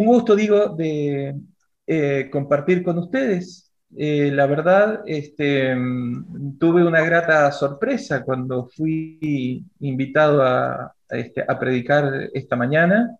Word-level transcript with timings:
Un 0.00 0.06
gusto, 0.06 0.34
digo, 0.34 0.70
de 0.70 1.34
eh, 1.86 2.30
compartir 2.32 2.82
con 2.82 2.96
ustedes. 2.96 3.70
Eh, 3.94 4.30
la 4.32 4.46
verdad, 4.46 5.02
este, 5.04 5.76
tuve 6.58 6.86
una 6.86 7.02
grata 7.02 7.52
sorpresa 7.52 8.24
cuando 8.24 8.66
fui 8.66 9.62
invitado 9.80 10.42
a, 10.42 10.94
este, 11.10 11.44
predicar 11.60 12.30
esta 12.32 12.56
mañana. 12.56 13.14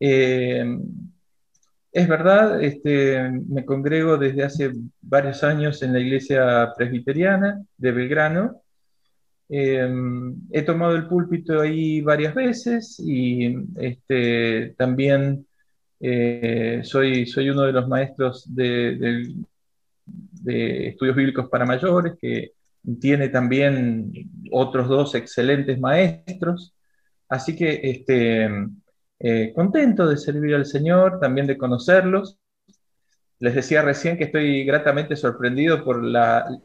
Eh, 0.00 0.64
es 1.92 2.08
verdad, 2.08 2.62
este, 2.64 3.30
me 3.46 3.66
congrego 3.66 4.16
desde 4.16 4.44
hace 4.44 4.72
varios 5.02 5.44
años 5.44 5.82
en 5.82 5.92
la 5.92 6.00
iglesia 6.00 6.72
presbiteriana 6.74 7.62
de 7.76 7.92
Belgrano. 7.92 8.62
he 9.50 10.62
tomado 10.64 10.96
el 10.96 11.06
púlpito 11.08 11.60
ahí 11.60 12.00
varias 12.00 12.34
veces 12.34 12.98
y 13.00 13.54
este, 13.76 14.74
también 14.78 15.46
eh, 16.00 16.80
soy, 16.82 17.26
soy 17.26 17.50
uno 17.50 17.62
de 17.62 17.72
los 17.72 17.86
maestros 17.86 18.44
de, 18.54 19.34
estudios 20.44 21.14
bíblicos 21.14 21.48
para 21.48 21.66
mayores, 21.66 22.14
que 22.20 22.52
tiene 22.98 23.28
también 23.28 24.10
otros 24.50 24.88
dos 24.88 25.14
excelentes 25.14 25.78
maestros. 25.78 26.74
Así 27.28 27.54
que 27.54 27.80
este, 27.82 28.48
eh, 29.18 29.52
contento 29.54 30.08
de 30.08 30.16
servir 30.16 30.54
al 30.54 30.66
Señor, 30.66 31.20
también 31.20 31.46
de 31.46 31.58
conocerlos. 31.58 32.38
Les 33.38 33.54
decía 33.54 33.82
recién 33.82 34.18
que 34.18 34.24
estoy 34.24 34.64
gratamente 34.64 35.16
sorprendido 35.16 35.84
por 35.84 36.02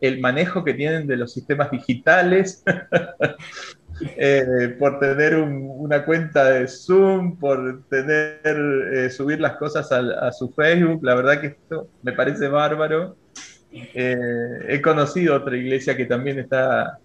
el 0.01 0.19
manejo 0.19 0.63
que 0.63 0.73
tienen 0.73 1.07
de 1.07 1.17
los 1.17 1.33
sistemas 1.33 1.71
digitales. 1.71 2.63
Eh, 4.01 4.75
por 4.77 4.99
tener 4.99 5.35
una 5.35 6.03
cuenta 6.03 6.49
de 6.49 6.67
Zoom, 6.67 7.37
por 7.37 7.83
tener, 7.87 8.39
eh, 8.43 9.09
subir 9.09 9.39
las 9.39 9.55
cosas 9.57 9.89
a, 9.91 10.31
su 10.31 10.51
Facebook. 10.51 11.03
La 11.03 11.15
verdad 11.15 11.39
que 11.39 11.47
esto 11.47 11.87
me 12.03 12.11
parece 12.11 12.47
bárbaro. 12.47 13.15
Eh, 13.71 14.15
he 14.67 14.81
conocido 14.81 15.35
otra 15.35 15.57
iglesia 15.57 15.95
que 15.95 16.05
también 16.05 16.39
está 16.39 16.99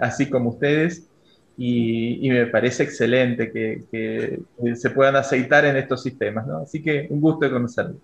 así 0.00 0.28
como 0.28 0.50
ustedes 0.50 1.08
y, 1.56 2.28
me 2.28 2.46
parece 2.46 2.82
excelente 2.82 3.50
que, 3.50 4.40
se 4.74 4.90
puedan 4.90 5.16
aceitar 5.16 5.64
en 5.64 5.76
estos 5.76 6.02
sistemas. 6.02 6.46
Así 6.62 6.82
que 6.82 7.06
un 7.10 7.20
gusto 7.20 7.44
de 7.44 7.52
conocerlo. 7.52 7.96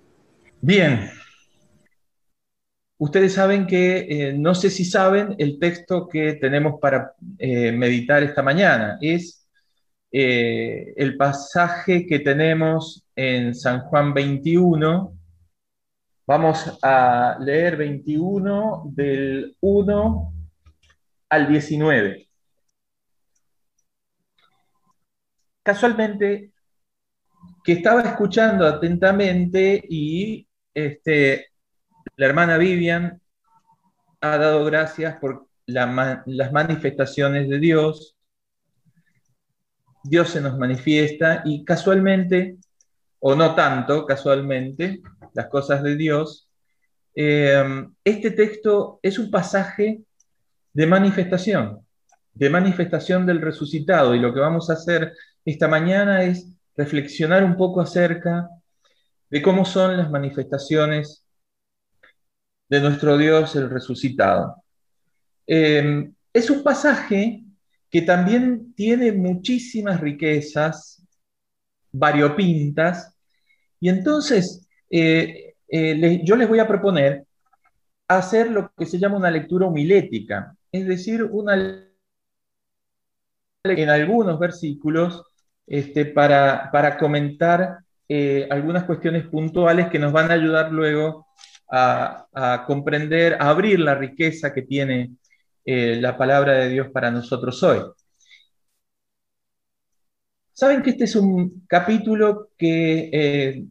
Bien, 0.61 1.11
Ustedes 2.98 3.34
saben 3.34 3.66
que, 3.66 4.06
eh, 4.08 4.33
no 4.33 4.55
sé 4.55 4.70
si 4.70 4.84
saben, 4.84 5.34
el 5.39 5.58
texto 5.58 6.08
que 6.08 6.34
tenemos 6.34 6.80
para 6.80 7.12
eh, 7.39 7.70
meditar 7.72 8.22
esta 8.22 8.42
mañana 8.42 8.97
es 9.02 9.47
eh, 10.11 10.94
el 10.97 11.17
pasaje 11.17 12.06
que 12.06 12.20
tenemos 12.20 13.05
en 13.14 13.55
San 13.55 13.80
Juan 13.83 14.14
21. 14.14 15.12
Vamos 16.27 16.78
a 16.83 17.36
leer 17.41 17.77
21 17.77 18.84
del 18.94 19.56
1 19.61 20.33
al 21.28 21.48
19. 21.48 22.28
Casualmente, 25.62 26.52
que 27.62 27.72
estaba 27.72 28.00
escuchando 28.02 28.67
atentamente 28.67 29.83
y 29.89 30.47
este, 30.72 31.48
la 32.17 32.27
hermana 32.27 32.56
Vivian 32.56 33.20
ha 34.20 34.39
dado 34.39 34.64
gracias 34.64 35.17
por 35.17 35.47
las 35.67 36.53
manifestaciones 36.53 37.48
de 37.48 37.58
Dios. 37.58 38.17
Dios 40.03 40.31
se 40.31 40.41
nos 40.41 40.56
manifiesta 40.56 41.42
y 41.45 41.64
casualmente, 41.64 42.56
o 43.19 43.34
no 43.34 43.55
tanto 43.55 44.06
casualmente, 44.06 45.03
las 45.34 45.48
cosas 45.48 45.83
de 45.83 45.97
Dios, 45.97 46.48
eh, 47.14 47.86
este 48.05 48.30
texto 48.30 49.01
es 49.03 49.19
un 49.19 49.30
pasaje 49.30 50.03
de 50.73 50.86
manifestación, 50.86 51.86
de 52.33 52.51
manifestación 52.51 53.27
del 53.27 53.42
resucitado. 53.42 54.14
Y 54.14 54.20
lo 54.20 54.33
que 54.33 54.40
vamos 54.40 54.70
a 54.70 54.74
hacer 54.74 55.13
esta 55.45 55.69
mañana 55.69 56.23
es 56.23 56.48
reflexionar 56.77 57.45
un 57.45 57.57
poco 57.57 57.80
acerca 57.80 58.48
de 59.29 59.42
cómo 59.42 59.64
son 59.64 59.96
las 59.96 60.11
manifestaciones 60.11 61.26
de 62.68 62.80
nuestro 62.80 63.16
Dios 63.16 63.54
el 63.56 63.70
resucitado. 63.70 64.62
Em, 65.46 66.12
es 66.32 66.50
un 66.50 66.62
pasaje 66.62 67.44
que 67.90 68.02
también 68.02 68.74
tiene 68.74 69.12
muchísimas 69.12 70.00
riquezas 70.00 71.02
variopintas, 71.92 73.16
y 73.80 73.88
entonces 73.88 74.66
eh, 74.90 75.54
eh, 75.68 76.20
yo 76.24 76.36
les 76.36 76.48
voy 76.48 76.58
a 76.58 76.68
proponer 76.68 77.24
hacer 78.08 78.50
lo 78.50 78.72
que 78.77 78.86
se 78.86 78.98
llama 78.98 79.16
una 79.16 79.30
lectura 79.30 79.66
homilética, 79.66 80.54
es 80.70 80.86
decir, 80.86 81.22
una 81.22 81.86
en 83.64 83.90
algunos 83.90 84.38
versículos 84.38 85.24
este, 85.66 86.06
para, 86.06 86.70
para 86.70 86.96
comentar 86.98 87.78
eh, 88.08 88.46
algunas 88.50 88.84
cuestiones 88.84 89.27
puntuales 89.27 89.88
que 89.88 89.98
nos 89.98 90.12
van 90.12 90.30
a 90.30 90.34
ayudar 90.34 90.70
luego 90.70 91.27
a, 91.68 92.64
comprender, 92.66 93.34
a 93.40 93.50
abrir 93.50 93.80
la 93.80 93.94
riqueza 93.94 94.52
que 94.52 94.62
tiene 94.62 95.16
eh, 95.64 95.98
la 96.00 96.16
palabra 96.16 96.54
de 96.54 96.68
Dios 96.68 96.88
para 96.92 97.10
nosotros 97.10 97.62
hoy. 97.62 97.80
Saben 100.52 100.82
que 100.82 100.90
este 100.90 101.04
es 101.04 101.16
un 101.16 101.66
capítulo 101.68 102.50
que 102.56 103.10
eh, 103.12 103.64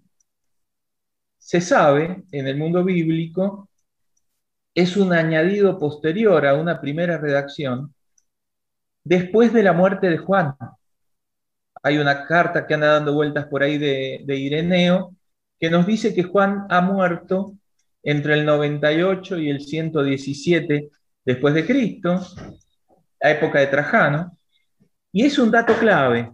se 1.38 1.61
sabe 1.61 2.23
en 2.31 2.47
el 2.47 2.57
mundo 2.57 2.83
bíblico, 2.83 3.69
es 4.73 4.97
un 4.97 5.13
añadido 5.13 5.79
posterior 5.79 6.45
a 6.45 6.56
una 6.56 6.81
primera 6.81 7.17
redacción 7.17 7.94
después 9.03 9.53
de 9.53 9.63
la 9.63 9.73
muerte 9.73 10.09
de 10.09 10.17
Juan. 10.17 10.56
Hay 11.83 11.97
una 11.97 12.25
carta 12.25 12.66
que 12.67 12.73
anda 12.73 12.94
dando 12.94 13.13
vueltas 13.13 13.45
por 13.47 13.63
ahí 13.63 13.77
de, 13.77 14.22
de 14.25 14.35
Ireneo 14.38 15.16
que 15.59 15.69
nos 15.69 15.85
dice 15.85 16.13
que 16.13 16.23
Juan 16.23 16.66
ha 16.69 16.81
muerto 16.81 17.53
entre 18.06 18.36
el 18.36 18.46
98 18.46 19.40
y 19.40 19.50
el 19.50 19.62
117 19.62 20.90
después 21.26 21.54
de 21.56 21.66
Cristo, 21.66 22.22
la 23.20 23.32
época 23.32 23.60
de 23.60 23.68
Trajano, 23.68 24.38
y 25.12 25.26
es 25.26 25.40
un 25.40 25.50
dato 25.50 25.74
clave. 25.74 26.32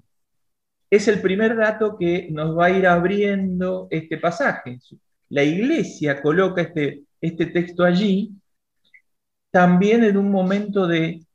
Es 0.89 1.07
el 1.07 1.21
primer 1.21 1.55
dato 1.55 1.97
que 1.97 2.27
nos 2.29 2.57
va 2.57 2.65
a 2.65 2.71
ir 2.71 2.85
abriendo 2.85 3.87
este 3.89 4.17
pasaje. 4.17 4.79
La 5.29 5.43
iglesia 5.43 6.21
coloca 6.21 6.61
este, 6.61 7.03
este 7.21 7.45
texto 7.45 7.85
allí 7.85 8.33
también 9.49 10.03
en 10.03 10.17
un 10.17 10.29
momento 10.29 10.85
de 10.87 11.25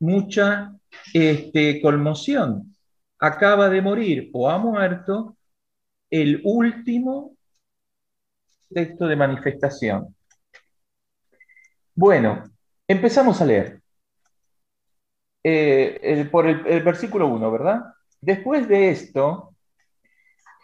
mucha 0.00 0.74
este, 1.14 1.80
conmoción. 1.80 2.74
Acaba 3.20 3.68
de 3.68 3.82
morir 3.82 4.30
o 4.32 4.50
ha 4.50 4.58
muerto 4.58 5.36
el 6.10 6.40
último 6.42 7.31
texto 8.72 9.06
de 9.06 9.16
manifestación. 9.16 10.14
Bueno, 11.94 12.44
empezamos 12.88 13.40
a 13.40 13.46
leer. 13.46 13.82
Eh, 15.44 16.28
por 16.30 16.46
el, 16.46 16.66
el 16.66 16.82
versículo 16.82 17.26
1, 17.26 17.50
¿verdad? 17.50 17.80
Después 18.20 18.68
de 18.68 18.90
esto, 18.90 19.54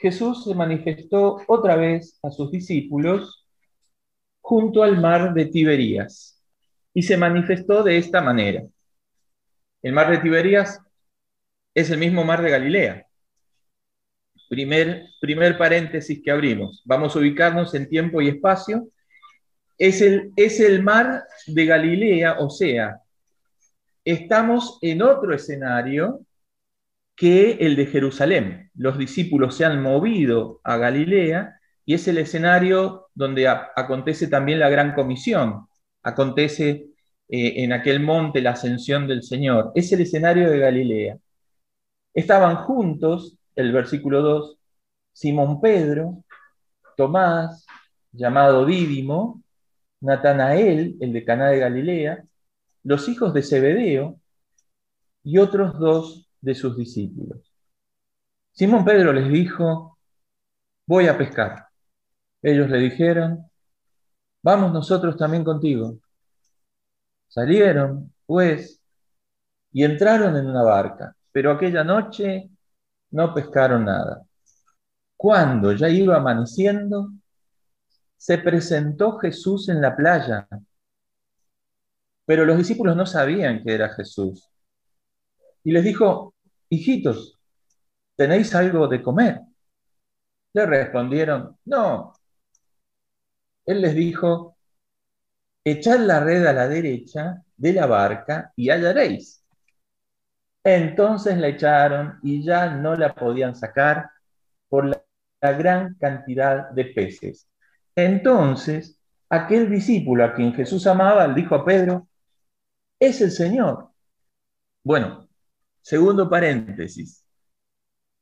Jesús 0.00 0.44
se 0.44 0.54
manifestó 0.54 1.42
otra 1.48 1.74
vez 1.76 2.18
a 2.22 2.30
sus 2.30 2.50
discípulos 2.52 3.46
junto 4.40 4.82
al 4.82 5.00
mar 5.00 5.34
de 5.34 5.46
Tiberías 5.46 6.42
y 6.94 7.02
se 7.02 7.16
manifestó 7.16 7.82
de 7.82 7.98
esta 7.98 8.20
manera. 8.22 8.62
El 9.82 9.92
mar 9.92 10.10
de 10.10 10.18
Tiberías 10.18 10.80
es 11.74 11.90
el 11.90 11.98
mismo 11.98 12.24
mar 12.24 12.42
de 12.42 12.50
Galilea. 12.50 13.07
Primer, 14.48 15.06
primer 15.20 15.58
paréntesis 15.58 16.20
que 16.22 16.30
abrimos. 16.30 16.82
Vamos 16.84 17.14
a 17.14 17.18
ubicarnos 17.18 17.74
en 17.74 17.88
tiempo 17.88 18.20
y 18.20 18.28
espacio. 18.28 18.88
Es 19.76 20.00
el, 20.00 20.32
es 20.36 20.60
el 20.60 20.82
mar 20.82 21.24
de 21.46 21.66
Galilea, 21.66 22.36
o 22.40 22.50
sea, 22.50 23.00
estamos 24.04 24.78
en 24.82 25.02
otro 25.02 25.34
escenario 25.34 26.20
que 27.14 27.52
el 27.60 27.76
de 27.76 27.86
Jerusalén. 27.86 28.70
Los 28.74 28.96
discípulos 28.96 29.56
se 29.56 29.64
han 29.64 29.82
movido 29.82 30.60
a 30.64 30.76
Galilea 30.76 31.58
y 31.84 31.94
es 31.94 32.06
el 32.06 32.18
escenario 32.18 33.08
donde 33.14 33.48
acontece 33.48 34.28
también 34.28 34.60
la 34.60 34.68
gran 34.68 34.94
comisión, 34.94 35.66
acontece 36.02 36.86
eh, 37.28 37.64
en 37.64 37.72
aquel 37.72 38.00
monte 38.00 38.40
la 38.40 38.50
ascensión 38.52 39.06
del 39.06 39.22
Señor. 39.22 39.72
Es 39.74 39.92
el 39.92 40.02
escenario 40.02 40.50
de 40.50 40.58
Galilea. 40.58 41.18
Estaban 42.14 42.56
juntos 42.56 43.37
el 43.58 43.72
versículo 43.72 44.22
2, 44.22 44.56
Simón 45.12 45.60
Pedro, 45.60 46.22
Tomás, 46.96 47.66
llamado 48.12 48.64
Dídimo, 48.64 49.42
Natanael, 50.00 50.96
el 51.00 51.12
de 51.12 51.24
Caná 51.24 51.48
de 51.48 51.58
Galilea, 51.58 52.24
los 52.84 53.08
hijos 53.08 53.34
de 53.34 53.42
Zebedeo 53.42 54.20
y 55.24 55.38
otros 55.38 55.76
dos 55.76 56.30
de 56.40 56.54
sus 56.54 56.76
discípulos. 56.76 57.52
Simón 58.52 58.84
Pedro 58.84 59.12
les 59.12 59.28
dijo, 59.28 59.98
voy 60.86 61.08
a 61.08 61.18
pescar. 61.18 61.66
Ellos 62.40 62.70
le 62.70 62.78
dijeron, 62.78 63.44
vamos 64.40 64.72
nosotros 64.72 65.16
también 65.16 65.42
contigo. 65.42 65.98
Salieron, 67.26 68.14
pues, 68.24 68.80
y 69.72 69.82
entraron 69.82 70.36
en 70.36 70.46
una 70.46 70.62
barca, 70.62 71.16
pero 71.32 71.50
aquella 71.50 71.82
noche 71.82 72.50
no 73.10 73.34
pescaron 73.34 73.84
nada. 73.84 74.24
Cuando 75.16 75.72
ya 75.72 75.88
iba 75.88 76.16
amaneciendo, 76.16 77.10
se 78.16 78.38
presentó 78.38 79.18
Jesús 79.18 79.68
en 79.68 79.80
la 79.80 79.96
playa, 79.96 80.48
pero 82.24 82.44
los 82.44 82.58
discípulos 82.58 82.94
no 82.96 83.06
sabían 83.06 83.62
que 83.62 83.74
era 83.74 83.88
Jesús. 83.94 84.50
Y 85.64 85.72
les 85.72 85.84
dijo, 85.84 86.34
hijitos, 86.68 87.38
¿tenéis 88.16 88.54
algo 88.54 88.86
de 88.88 89.02
comer? 89.02 89.40
Le 90.52 90.66
respondieron, 90.66 91.56
no. 91.64 92.12
Él 93.64 93.80
les 93.80 93.94
dijo, 93.94 94.56
echad 95.64 96.00
la 96.00 96.20
red 96.20 96.46
a 96.46 96.52
la 96.52 96.68
derecha 96.68 97.42
de 97.56 97.72
la 97.72 97.86
barca 97.86 98.52
y 98.56 98.70
hallaréis. 98.70 99.37
Entonces 100.74 101.38
la 101.38 101.48
echaron 101.48 102.18
y 102.22 102.42
ya 102.42 102.68
no 102.68 102.94
la 102.94 103.14
podían 103.14 103.56
sacar 103.56 104.10
por 104.68 104.84
la, 104.84 105.02
gran 105.40 105.94
cantidad 105.94 106.68
de 106.70 106.84
peces. 106.86 107.48
Entonces, 107.94 109.00
aquel 109.30 109.70
discípulo 109.70 110.24
a 110.24 110.34
quien 110.34 110.52
Jesús 110.52 110.86
amaba 110.86 111.26
le 111.26 111.34
dijo 111.34 111.54
a 111.54 111.64
Pedro, 111.64 112.08
es 113.00 113.20
el 113.22 113.30
Señor. 113.30 113.88
Bueno, 114.82 115.28
segundo 115.80 116.28
paréntesis. 116.28 117.24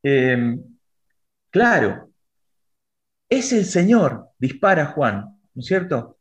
Em, 0.02 0.62
claro, 1.50 2.10
es 3.28 3.52
el 3.52 3.64
Señor, 3.64 4.28
dispara 4.38 4.87
Juan, 4.87 5.40
¿no 5.54 5.60
es 5.60 5.66
cierto? 5.66 6.19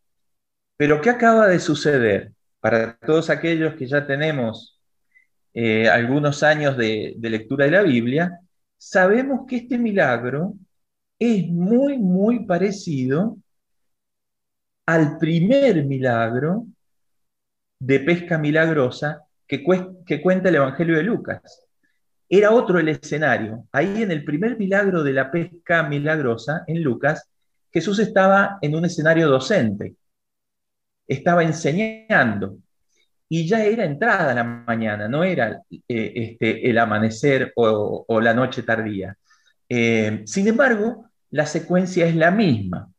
Pero 0.75 1.01
¿qué 1.01 1.11
acaba 1.11 1.47
de 1.47 1.59
suceder? 1.59 2.33
Para 2.61 2.97
todos 2.97 3.29
aquellos 3.29 3.75
que 3.75 3.85
ya 3.85 4.07
tenemos 4.07 4.74
eh, 5.57 5.87
algunos 5.87 6.43
años 6.43 6.75
de, 6.75 7.15
lectura 7.17 7.63
de 7.63 7.71
la 7.71 7.81
Biblia, 7.81 8.41
sabemos 8.77 9.45
que 9.47 9.55
este 9.55 9.77
milagro 9.77 10.55
es 11.17 11.47
muy, 11.47 11.97
muy 11.97 12.45
parecido 12.45 13.37
al 14.85 15.17
primer 15.17 15.85
milagro 15.85 16.65
de 17.79 18.01
pesca 18.01 18.37
milagrosa 18.37 19.21
que, 19.47 19.63
que, 20.05 20.21
cuenta 20.21 20.49
el 20.49 20.55
Evangelio 20.55 20.97
de 20.97 21.03
Lucas. 21.03 21.65
Era 22.27 22.51
otro 22.51 22.77
el 22.77 22.89
escenario. 22.89 23.65
Ahí 23.71 24.03
en 24.03 24.11
el 24.11 24.25
primer 24.25 24.57
milagro 24.57 25.03
de 25.03 25.13
la 25.13 25.31
pesca 25.31 25.83
milagrosa, 25.83 26.65
en 26.67 26.83
Lucas, 26.83 27.29
Jesús 27.71 27.99
estaba 27.99 28.57
en 28.61 28.75
un 28.75 28.83
escenario 28.83 29.29
docente. 29.29 29.95
Estaba 31.07 31.43
enseñando 31.43 32.57
y 33.35 33.45
ya 33.45 33.65
era 33.65 33.83
entrada 33.83 34.33
la 34.33 34.45
mañana, 34.45 35.09
no 35.09 35.25
era 35.25 35.61
eh, 35.69 36.13
este, 36.15 36.69
el 36.69 36.77
amanecer 36.77 37.51
o, 37.57 38.21
la 38.21 38.33
noche 38.33 38.63
tardía. 38.63 39.17
Eh, 39.67 40.21
sin 40.25 40.47
embargo, 40.47 41.09
la 41.31 41.45
secuencia 41.45 42.05
es 42.05 42.15
la 42.15 42.31
misma. 42.31 42.89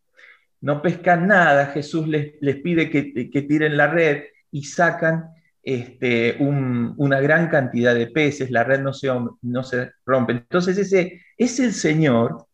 No 0.60 0.82
pescan 0.82 1.26
nada, 1.26 1.68
Jesús 1.68 2.06
les, 2.06 2.56
pide 2.62 2.90
que, 2.90 3.42
tiren 3.48 3.78
la 3.78 3.86
red 3.86 4.24
y 4.50 4.64
sacan 4.64 5.30
este, 5.62 6.36
una 6.38 7.18
gran 7.22 7.48
cantidad 7.48 7.94
de 7.94 8.08
peces, 8.08 8.50
la 8.50 8.62
red 8.62 8.80
no 8.80 8.92
se, 8.92 9.08
no 9.40 9.62
se 9.62 9.92
rompe. 10.04 10.32
Entonces 10.32 10.76
ese 10.76 11.22
es 11.38 11.60
el 11.60 11.72
Señor 11.72 12.46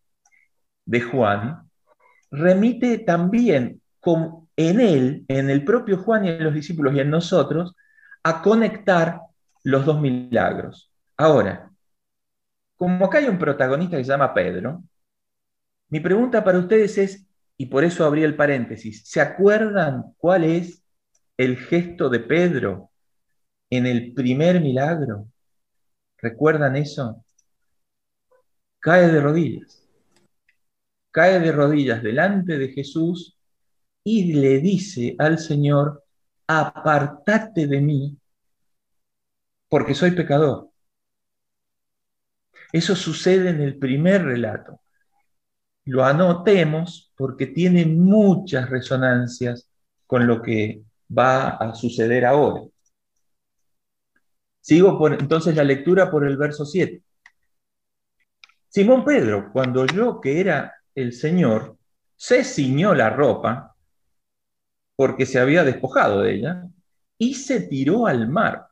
de 0.84 1.00
Juan, 1.00 1.68
remite 2.30 2.98
también 2.98 3.80
con 3.98 4.41
en 4.56 4.80
él, 4.80 5.24
en 5.28 5.50
el 5.50 5.64
propio 5.64 5.98
Juan 5.98 6.24
y 6.24 6.28
en 6.30 6.44
los 6.44 6.54
discípulos 6.54 6.94
y 6.94 7.00
en 7.00 7.10
nosotros, 7.10 7.74
a 8.22 8.42
conectar 8.42 9.20
los 9.64 9.84
dos 9.84 10.00
milagros. 10.00 10.92
Ahora, 11.16 11.70
como 12.76 13.06
acá 13.06 13.18
hay 13.18 13.26
un 13.26 13.38
protagonista 13.38 13.96
que 13.96 14.04
se 14.04 14.10
llama 14.10 14.34
Pedro, 14.34 14.82
mi 15.88 16.00
pregunta 16.00 16.42
para 16.42 16.58
ustedes 16.58 16.98
es, 16.98 17.26
y 17.56 17.66
por 17.66 17.84
eso 17.84 18.04
abrí 18.04 18.22
el 18.24 18.34
paréntesis, 18.34 19.02
¿se 19.04 19.20
acuerdan 19.20 20.14
cuál 20.16 20.44
es 20.44 20.82
el 21.36 21.56
gesto 21.58 22.08
de 22.08 22.20
Pedro 22.20 22.90
en 23.70 23.86
el 23.86 24.12
primer 24.14 24.60
milagro? 24.60 25.28
¿Recuerdan 26.18 26.76
eso? 26.76 27.24
Cae 28.78 29.08
de 29.08 29.20
rodillas. 29.20 29.86
Cae 31.10 31.40
de 31.40 31.52
rodillas 31.52 32.02
delante 32.02 32.58
de 32.58 32.68
Jesús 32.68 33.38
y 34.04 34.32
le 34.34 34.58
dice 34.60 35.14
al 35.18 35.38
Señor, 35.38 36.04
apartate 36.46 37.66
de 37.66 37.80
mí, 37.80 38.18
porque 39.68 39.94
soy 39.94 40.12
pecador. 40.12 40.70
Eso 42.72 42.96
sucede 42.96 43.50
en 43.50 43.60
el 43.60 43.78
primer 43.78 44.24
relato. 44.24 44.80
Lo 45.84 46.04
anotemos 46.04 47.12
porque 47.16 47.46
tiene 47.46 47.84
muchas 47.86 48.70
resonancias 48.70 49.68
con 50.06 50.26
lo 50.26 50.40
que 50.42 50.82
va 51.16 51.48
a 51.48 51.74
suceder 51.74 52.24
ahora. 52.24 52.62
Sigo 54.60 54.96
por, 54.96 55.14
entonces 55.14 55.56
la 55.56 55.64
lectura 55.64 56.10
por 56.10 56.24
el 56.24 56.36
verso 56.36 56.64
7. 56.64 57.02
Simón 58.68 59.04
Pedro, 59.04 59.50
cuando 59.52 59.82
oyó 59.82 60.20
que 60.20 60.40
era 60.40 60.74
el 60.94 61.12
Señor, 61.12 61.76
se 62.16 62.44
ciñó 62.44 62.94
la 62.94 63.10
ropa 63.10 63.71
porque 65.02 65.26
se 65.26 65.40
había 65.40 65.64
despojado 65.64 66.22
de 66.22 66.32
ella, 66.32 66.68
y 67.18 67.34
se 67.34 67.62
tiró 67.62 68.06
al 68.06 68.28
mar. 68.28 68.68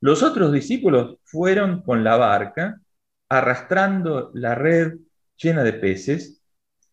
Los 0.00 0.22
otros 0.22 0.50
discípulos 0.54 1.18
fueron 1.24 1.82
con 1.82 2.02
la 2.02 2.16
barca, 2.16 2.80
arrastrando 3.28 4.30
la 4.32 4.54
red 4.54 4.94
llena 5.36 5.64
de 5.64 5.74
peces, 5.74 6.42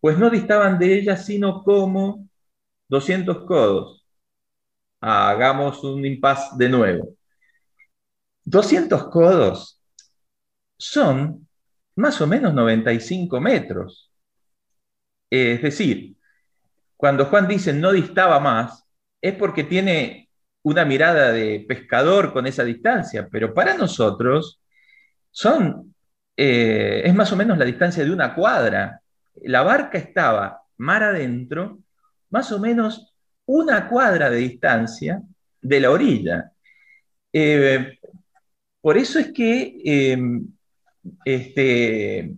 pues 0.00 0.18
no 0.18 0.28
distaban 0.28 0.78
de 0.78 0.98
ella 0.98 1.16
sino 1.16 1.64
como 1.64 2.28
200 2.88 3.46
codos. 3.46 4.06
Hagamos 5.00 5.82
un 5.82 6.04
impas 6.04 6.58
de 6.58 6.68
nuevo. 6.68 7.14
200 8.44 9.04
codos 9.08 9.80
son 10.76 11.48
más 11.96 12.20
o 12.20 12.26
menos 12.26 12.52
95 12.52 13.40
metros. 13.40 14.12
Es 15.30 15.62
decir, 15.62 16.19
cuando 17.00 17.24
Juan 17.24 17.48
dice 17.48 17.72
no 17.72 17.92
distaba 17.92 18.38
más, 18.40 18.84
es 19.22 19.34
porque 19.34 19.64
tiene 19.64 20.28
una 20.62 20.84
mirada 20.84 21.32
de 21.32 21.64
pescador 21.66 22.30
con 22.30 22.46
esa 22.46 22.62
distancia, 22.62 23.26
pero 23.32 23.54
para 23.54 23.74
nosotros 23.74 24.60
eh, 26.36 27.00
es 27.02 27.14
más 27.14 27.32
o 27.32 27.36
menos 27.36 27.56
la 27.56 27.64
distancia 27.64 28.04
de 28.04 28.10
una 28.10 28.34
cuadra. 28.34 29.00
La 29.44 29.62
barca 29.62 29.96
estaba 29.96 30.60
mar 30.76 31.02
adentro, 31.02 31.78
más 32.28 32.52
o 32.52 32.58
menos 32.60 33.14
una 33.46 33.88
cuadra 33.88 34.28
de 34.28 34.36
distancia 34.36 35.22
de 35.62 35.80
la 35.80 35.90
orilla. 35.90 36.52
Eh, 37.32 37.98
por 38.82 38.98
eso 38.98 39.18
es 39.18 39.32
que 39.32 39.80
em, 39.84 40.46
este, 41.24 42.34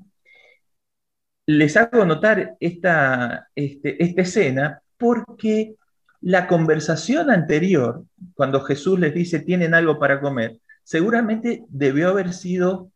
les 1.46 1.76
hago 1.76 2.04
notar 2.04 2.56
esta, 2.60 3.48
este, 3.54 4.20
escena 4.20 4.80
porque 4.96 5.74
la 6.20 6.46
conversación 6.46 7.30
anterior, 7.30 8.04
cuando 8.34 8.60
Jesús 8.60 8.98
les 8.98 9.12
dice 9.12 9.40
tienen 9.40 9.74
algo 9.74 9.98
para 9.98 10.20
comer, 10.20 10.58
seguramente 10.84 11.64
debió 11.68 12.10
haber 12.10 12.32
sido 12.32 12.90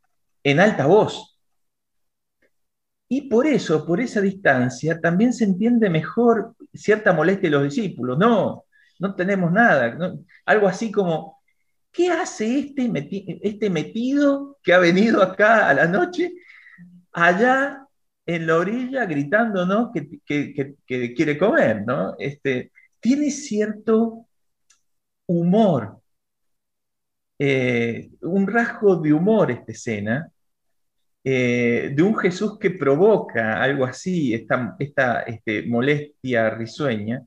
en 0.45 0.61
alta 0.61 0.87
voz. 0.87 1.39
Y 3.09 3.29
por 3.29 3.47
eso, 3.47 3.87
por 3.87 4.01
esa 4.01 4.21
distancia, 4.21 5.01
también 5.01 5.33
se 5.33 5.45
entiende 5.45 5.91
mejor 5.91 6.55
cierta 6.75 7.13
molestia 7.13 7.49
de 7.49 7.57
los 7.57 7.65
discípulos. 7.65 8.19
No, 8.19 8.65
no 8.99 9.15
tenemos 9.15 9.53
nada. 9.53 9.97
algo 10.45 10.69
así 10.69 10.91
como, 10.91 11.41
¿qué 11.93 12.11
hace 12.11 12.59
este, 12.59 13.41
este 13.43 13.71
metido 13.71 14.59
que 14.63 14.73
ha 14.73 14.79
venido 14.79 15.23
acá 15.23 15.69
a 15.69 15.75
la 15.75 15.87
noche 15.87 16.33
allá 17.13 17.86
en 18.27 18.47
la 18.47 18.57
orilla 18.57 19.07
gritándonos 19.07 19.91
que, 19.93 20.21
que, 20.27 21.15
quiere 21.15 21.39
comer, 21.39 21.85
¿no? 21.87 22.17
Este, 22.19 22.73
tiene 23.01 23.31
cierto 23.31 24.27
humor, 25.27 26.01
eh, 27.39 28.11
un 28.23 28.47
rasgo 28.47 28.97
de 28.97 29.13
humor 29.13 29.51
esta 29.51 29.73
escena, 29.73 30.31
eh, 31.25 31.93
de 31.95 32.03
un 32.03 32.17
Jesús 32.17 32.59
que 32.59 32.71
provoca 32.71 33.63
algo 33.63 33.85
así, 33.85 34.35
esta, 34.35 34.77
esta 34.79 35.21
este, 35.23 35.67
molestia 35.67 36.51
risueña, 36.51 37.25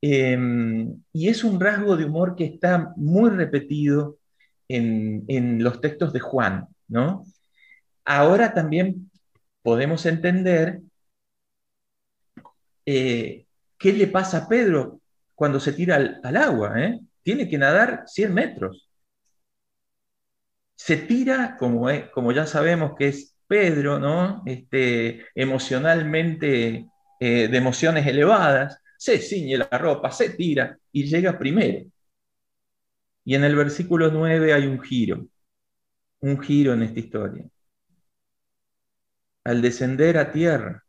em, 0.00 1.02
y 1.12 1.28
es 1.28 1.44
un 1.44 1.60
rasgo 1.60 1.96
de 1.96 2.04
humor 2.06 2.34
que 2.36 2.44
está 2.46 2.92
muy 2.96 3.30
repetido 3.30 4.18
en, 4.68 5.24
en 5.28 5.62
los 5.64 5.80
textos 5.80 6.12
de 6.12 6.20
Juan, 6.20 6.66
¿no? 6.88 7.24
Ahora 8.04 8.54
también 8.54 9.09
podemos 9.62 10.06
entender 10.06 10.80
eh, 12.86 13.46
qué 13.78 13.92
le 13.92 14.06
pasa 14.06 14.38
a 14.38 14.48
Pedro 14.48 15.00
cuando 15.34 15.60
se 15.60 15.72
tira 15.72 15.96
al, 15.96 16.36
agua. 16.36 16.74
¿eh? 16.80 17.00
Tiene 17.22 17.48
que 17.48 17.58
nadar 17.58 18.04
100 18.06 18.34
metros. 18.34 18.88
Se 20.76 20.96
tira, 20.96 21.56
como, 21.58 21.88
como 22.12 22.32
ya 22.32 22.46
sabemos 22.46 22.94
que 22.98 23.08
es 23.08 23.36
Pedro, 23.46 23.98
¿no? 23.98 24.42
Este, 24.46 25.26
emocionalmente, 25.34 26.86
eh, 27.20 27.48
de 27.48 27.56
emociones 27.58 28.06
elevadas, 28.06 28.80
se 28.96 29.18
ciñe 29.18 29.58
la 29.58 29.68
ropa, 29.78 30.10
se 30.10 30.30
tira 30.30 30.78
y 30.92 31.04
llega 31.04 31.38
primero. 31.38 31.86
Y 33.24 33.34
en 33.34 33.44
el 33.44 33.56
versículo 33.56 34.10
9 34.10 34.52
hay 34.52 34.66
un 34.66 34.80
giro, 34.80 35.26
un 36.20 36.40
giro 36.40 36.72
en 36.74 36.82
esta 36.82 37.00
historia. 37.00 37.44
Al 39.44 39.62
descender 39.62 40.18
a 40.18 40.32
tierra, 40.32 40.84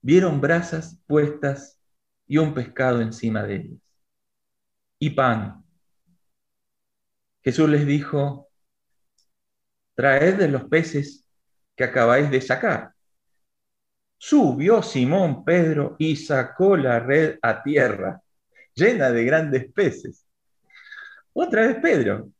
vieron 0.00 0.40
brasas 0.40 1.00
puestas 1.06 1.78
y 2.26 2.38
un 2.38 2.54
pescado 2.54 3.00
encima 3.00 3.42
de 3.42 3.56
ellas, 3.56 3.80
y 4.98 5.10
pan. 5.10 5.64
Jesús 7.42 7.68
les 7.68 7.86
dijo, 7.86 8.48
traed 9.94 10.36
de 10.36 10.48
los 10.48 10.64
peces 10.64 11.24
que 11.74 11.84
acabáis 11.84 12.30
de 12.30 12.40
sacar. 12.40 12.92
Subió 14.18 14.82
Simón 14.82 15.44
Pedro 15.44 15.96
y 15.98 16.16
sacó 16.16 16.76
la 16.76 16.98
red 16.98 17.38
a 17.40 17.62
tierra, 17.62 18.20
llena 18.74 19.10
de 19.10 19.24
grandes 19.24 19.72
peces. 19.72 20.26
Otra 21.32 21.66
vez 21.68 21.76
Pedro, 21.80 22.30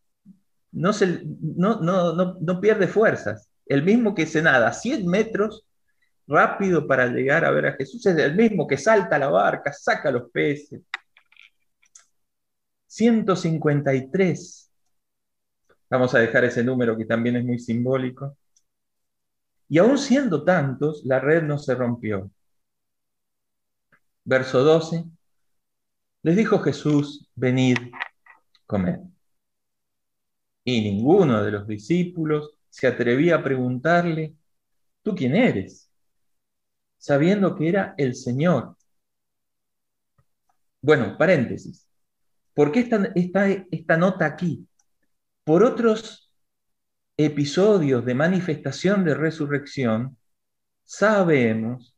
no, 0.72 0.92
se, 0.92 1.22
no, 1.24 1.80
no, 1.80 2.60
pierde 2.60 2.88
fuerzas. 2.88 3.47
El 3.68 3.82
mismo 3.82 4.14
que 4.14 4.26
se 4.26 4.42
nada 4.42 4.72
100 4.72 5.06
metros 5.06 5.66
rápido 6.26 6.86
para 6.86 7.06
llegar 7.06 7.44
a 7.44 7.50
ver 7.50 7.66
a 7.66 7.72
Jesús 7.74 8.04
es 8.06 8.16
el 8.16 8.34
mismo 8.34 8.66
que 8.66 8.76
salta 8.78 9.18
la 9.18 9.28
barca, 9.28 9.72
saca 9.72 10.10
los 10.10 10.30
peces. 10.30 10.82
153. 12.86 14.70
Vamos 15.90 16.14
a 16.14 16.18
dejar 16.18 16.44
ese 16.44 16.64
número 16.64 16.96
que 16.96 17.04
también 17.04 17.36
es 17.36 17.44
muy 17.44 17.58
simbólico. 17.58 18.36
Y 19.68 19.78
aún 19.78 19.98
siendo 19.98 20.44
tantos, 20.44 21.02
la 21.04 21.20
red 21.20 21.42
no 21.42 21.58
se 21.58 21.74
rompió. 21.74 22.30
Verso 24.24 24.62
12. 24.64 25.04
Les 26.22 26.36
dijo 26.36 26.58
Jesús, 26.60 27.28
venid, 27.34 27.78
comed. 28.66 29.00
Y 30.64 30.80
ninguno 30.82 31.42
de 31.42 31.50
los 31.52 31.66
discípulos 31.66 32.57
se 32.70 32.86
atrevía 32.86 33.36
a 33.36 33.42
preguntarle, 33.42 34.34
¿tú 35.02 35.14
quién 35.14 35.34
eres? 35.36 35.90
Sabiendo 36.98 37.54
que 37.54 37.68
era 37.68 37.94
el 37.96 38.14
Señor. 38.14 38.76
Bueno, 40.80 41.16
paréntesis. 41.18 41.88
¿Por 42.54 42.72
qué 42.72 42.80
está 42.80 43.12
esta, 43.14 43.48
esta 43.48 43.96
nota 43.96 44.26
aquí? 44.26 44.66
Por 45.44 45.62
otros 45.62 46.32
episodios 47.16 48.04
de 48.04 48.14
manifestación 48.14 49.04
de 49.04 49.14
resurrección, 49.14 50.16
sabemos 50.84 51.96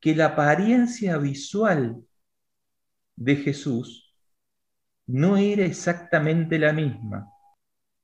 que 0.00 0.14
la 0.14 0.26
apariencia 0.26 1.18
visual 1.18 2.04
de 3.16 3.36
Jesús 3.36 4.14
no 5.06 5.36
era 5.36 5.64
exactamente 5.64 6.58
la 6.58 6.72
misma. 6.72 7.30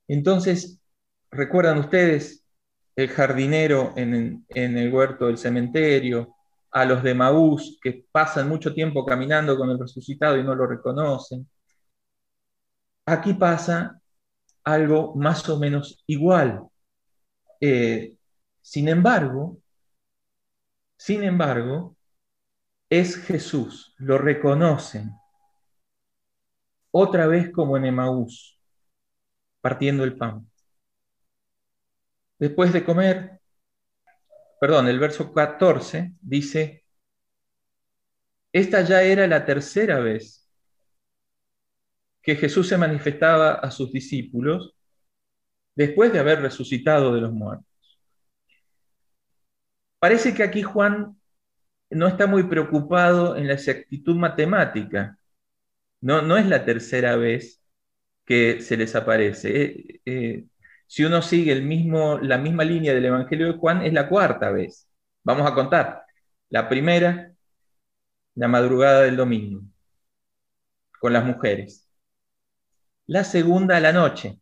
Entonces, 0.09 0.82
recuerdan 1.33 1.79
ustedes 1.79 2.45
el 2.95 3.09
jardinero 3.09 3.95
en, 3.97 4.45
el 4.49 4.93
huerto 4.93 5.27
del 5.27 5.39
cementerio, 5.39 6.37
a 6.71 6.85
los 6.85 7.03
de 7.03 7.15
Maús 7.15 7.79
que 7.83 8.07
pasan 8.13 8.49
mucho 8.49 8.73
tiempo 8.73 9.05
caminando 9.05 9.57
con 9.57 9.71
el 9.71 9.79
resucitado 9.79 10.37
y 10.39 10.45
no 10.45 10.55
lo 10.55 10.67
reconocen. 10.67 11.49
Aquí 13.07 13.35
pasa 13.35 14.01
algo 14.65 15.15
más 15.17 15.49
o 15.49 15.59
menos 15.59 16.03
igual. 16.07 16.63
Eh, 17.61 18.15
sin 18.61 18.89
embargo, 18.89 19.59
sin 20.97 21.25
embargo, 21.25 21.97
es 22.89 23.17
Jesús, 23.17 23.95
lo 23.99 24.19
reconocen. 24.19 25.13
Otra 26.91 27.27
vez 27.27 27.51
como 27.51 27.77
en 27.77 27.87
Emaús, 27.87 28.61
partiendo 29.61 30.05
el 30.05 30.17
pan. 30.17 30.52
Después 32.43 32.73
de 32.73 32.83
comer, 32.83 33.39
perdón, 34.61 34.89
el 34.89 34.99
verso 34.99 35.33
14 35.33 36.15
dice, 36.21 36.85
esta 38.53 38.83
ya 38.83 39.05
era 39.05 39.29
la 39.29 39.45
tercera 39.47 40.01
vez 40.01 40.51
que 42.21 42.35
Jesús 42.35 42.67
se 42.67 42.77
manifestaba 42.77 43.53
a 43.53 43.71
sus 43.71 43.93
discípulos 43.93 44.75
después 45.77 46.13
de 46.13 46.19
haber 46.19 46.41
resucitado 46.43 47.15
de 47.15 47.21
los 47.21 47.33
muertos. 47.33 47.65
Parece 50.01 50.35
que 50.35 50.43
aquí 50.43 50.63
Juan 50.63 51.17
no 51.91 52.09
está 52.09 52.27
muy 52.27 52.43
preocupado 52.43 53.37
en 53.37 53.47
la 53.47 53.53
exactitud 53.55 54.17
matemática. 54.17 55.17
No, 56.01 56.23
no 56.23 56.37
es 56.37 56.47
la 56.47 56.65
tercera 56.65 57.15
vez 57.15 57.63
que 58.25 58.61
se 58.63 58.77
les 58.77 58.97
aparece. 58.97 59.63
Eh, 59.63 60.01
eh, 60.07 60.47
si 60.93 61.05
uno 61.05 61.23
sigue 61.23 61.53
el 61.53 61.63
mismo, 61.63 62.19
la 62.19 62.37
misma 62.37 62.65
línea 62.65 62.93
del 62.93 63.07
Evangelio 63.07 63.47
de 63.47 63.59
Juan, 63.59 63.81
es 63.81 63.95
la 63.95 64.11
cuarta 64.11 64.51
vez. 64.51 64.87
Vamos 65.23 65.51
a 65.51 65.55
contar. 65.55 66.05
La 66.51 66.69
primera, 66.69 67.33
la 68.35 68.49
madrugada 68.49 69.01
del 69.01 69.17
domingo, 69.17 69.63
con 71.01 71.15
las 71.15 71.25
mujeres. 71.25 71.89
La 73.07 73.25
segunda 73.25 73.81
la 73.81 73.95
noche, 73.95 74.39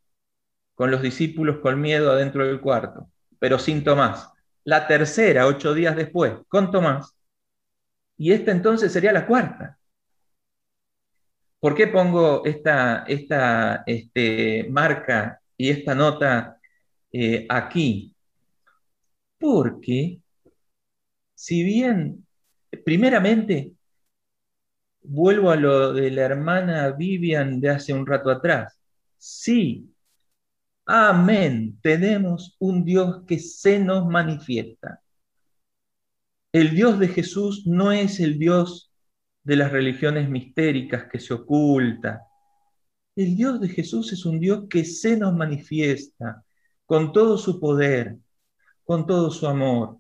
con 0.75 0.91
los 0.91 1.03
discípulos 1.03 1.59
con 1.61 1.81
miedo 1.81 2.11
adentro 2.11 2.45
del 2.45 2.61
cuarto, 2.61 3.09
pero 3.39 3.57
sin 3.61 3.85
Tomás. 3.85 4.29
La 4.65 4.89
tercera, 4.89 5.47
ocho 5.47 5.73
días 5.73 5.95
después, 5.95 6.33
con 6.49 6.73
Tomás. 6.73 7.15
Y 8.17 8.33
esta 8.33 8.51
entonces 8.51 8.93
sería 8.93 9.13
la 9.13 9.25
cuarta. 9.25 9.79
¿Por 11.61 11.77
qué 11.77 11.87
pongo 11.87 12.45
esta, 12.45 13.05
esta 13.07 13.85
este, 13.87 14.67
marca 14.69 15.40
y 15.61 15.69
esta 15.69 15.95
nota 15.95 16.59
eh, 17.13 17.45
aquí? 17.47 18.15
Porque, 19.39 20.23
si 21.35 21.63
bien, 21.63 22.27
primeramente, 22.83 23.73
vuelvo 25.03 25.51
a 25.51 25.57
lo 25.57 25.93
de 25.93 26.11
la 26.13 26.23
hermana 26.23 26.93
Vivian 26.93 27.61
de 27.61 27.69
hace 27.69 27.93
un 27.93 28.07
rato 28.07 28.31
atrás. 28.31 28.81
Sí, 29.19 29.95
amén, 30.87 31.79
tenemos 31.83 32.57
un 32.59 32.83
Dios 32.83 33.25
que 33.27 33.39
se 33.39 33.79
nos 33.81 34.07
manifiesta. 34.07 35.03
El 36.53 36.75
Dios 36.75 36.99
de 36.99 37.09
Jesús 37.09 37.67
no 37.67 37.93
es 37.93 38.19
el 38.19 38.39
Dios 38.39 38.95
de 39.43 39.57
las 39.57 39.71
religiones 39.71 40.31
mistéricas 40.31 41.05
que 41.13 41.21
se 41.21 41.35
oculta. 41.35 42.30
El 43.17 43.37
Dios 43.37 43.61
de 43.61 43.69
Jesús 43.69 44.13
es 44.13 44.25
un 44.25 44.41
Dios 44.41 44.65
que 44.69 44.85
se 44.85 45.17
nos 45.17 45.35
manifiesta 45.35 46.45
con 46.87 47.13
todo 47.13 47.39
su 47.39 47.61
poder, 47.61 48.17
con 48.85 49.07
todo 49.07 49.31
su 49.31 49.47
amor, 49.47 49.99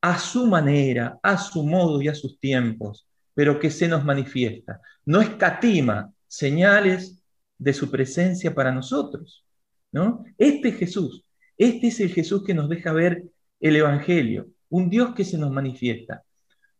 a 0.00 0.18
su 0.18 0.46
manera, 0.46 1.18
a 1.22 1.38
su 1.38 1.64
modo 1.64 2.00
y 2.02 2.08
a 2.08 2.14
sus 2.14 2.38
tiempos 2.38 3.06
pero 3.34 3.58
que 3.58 3.70
se 3.70 3.88
nos 3.88 4.04
manifiesta. 4.04 4.80
No 5.04 5.20
escatima 5.20 6.12
señales 6.26 7.22
de 7.58 7.72
su 7.72 7.90
presencia 7.90 8.54
para 8.54 8.72
nosotros. 8.72 9.44
¿no? 9.90 10.24
Este 10.38 10.72
Jesús, 10.72 11.24
este 11.56 11.88
es 11.88 12.00
el 12.00 12.12
Jesús 12.12 12.44
que 12.44 12.54
nos 12.54 12.68
deja 12.68 12.92
ver 12.92 13.24
el 13.60 13.76
Evangelio, 13.76 14.48
un 14.68 14.90
Dios 14.90 15.14
que 15.14 15.24
se 15.24 15.38
nos 15.38 15.50
manifiesta. 15.50 16.24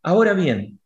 Ahora 0.03 0.35
bien, 0.35 0.81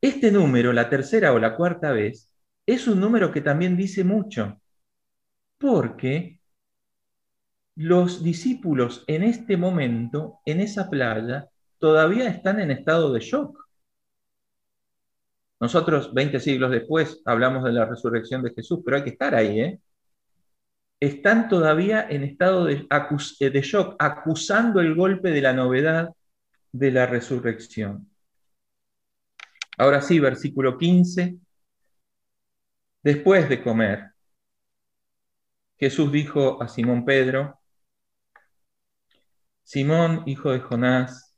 este 0.00 0.30
número, 0.30 0.72
la 0.72 0.88
tercera 0.88 1.32
o 1.32 1.38
la 1.38 1.56
cuarta 1.56 1.92
vez, 1.92 2.29
es 2.74 2.86
un 2.86 3.00
número 3.00 3.32
que 3.32 3.40
también 3.40 3.76
dice 3.76 4.04
mucho, 4.04 4.60
porque 5.58 6.40
los 7.74 8.22
discípulos 8.22 9.04
en 9.06 9.22
este 9.24 9.56
momento, 9.56 10.40
en 10.44 10.60
esa 10.60 10.88
playa, 10.88 11.48
todavía 11.78 12.28
están 12.28 12.60
en 12.60 12.70
estado 12.70 13.12
de 13.12 13.20
shock. 13.20 13.58
Nosotros, 15.58 16.14
20 16.14 16.38
siglos 16.40 16.70
después, 16.70 17.20
hablamos 17.24 17.64
de 17.64 17.72
la 17.72 17.86
resurrección 17.86 18.42
de 18.42 18.52
Jesús, 18.54 18.80
pero 18.84 18.98
hay 18.98 19.04
que 19.04 19.10
estar 19.10 19.34
ahí, 19.34 19.60
¿eh? 19.60 19.80
Están 21.00 21.48
todavía 21.48 22.06
en 22.08 22.22
estado 22.22 22.66
de, 22.66 22.86
de 23.40 23.62
shock, 23.62 23.96
acusando 23.98 24.80
el 24.80 24.94
golpe 24.94 25.30
de 25.30 25.40
la 25.40 25.54
novedad 25.54 26.10
de 26.72 26.90
la 26.92 27.06
resurrección. 27.06 28.10
Ahora 29.78 30.02
sí, 30.02 30.20
versículo 30.20 30.76
15. 30.76 31.38
Después 33.02 33.48
de 33.48 33.62
comer, 33.62 34.12
Jesús 35.78 36.12
dijo 36.12 36.62
a 36.62 36.68
Simón 36.68 37.04
Pedro, 37.06 37.58
Simón, 39.62 40.24
hijo 40.26 40.50
de 40.50 40.60
Jonás, 40.60 41.34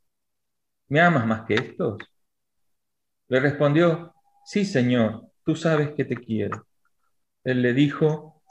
¿me 0.89 0.99
amas 0.99 1.25
más 1.25 1.45
que 1.45 1.53
estos? 1.53 1.97
Le 3.29 3.39
respondió, 3.39 4.13
sí, 4.43 4.65
Señor, 4.65 5.29
tú 5.45 5.55
sabes 5.55 5.91
que 5.95 6.03
te 6.03 6.15
quiero. 6.15 6.67
Él 7.45 7.61
le 7.61 7.73
dijo, 7.73 8.41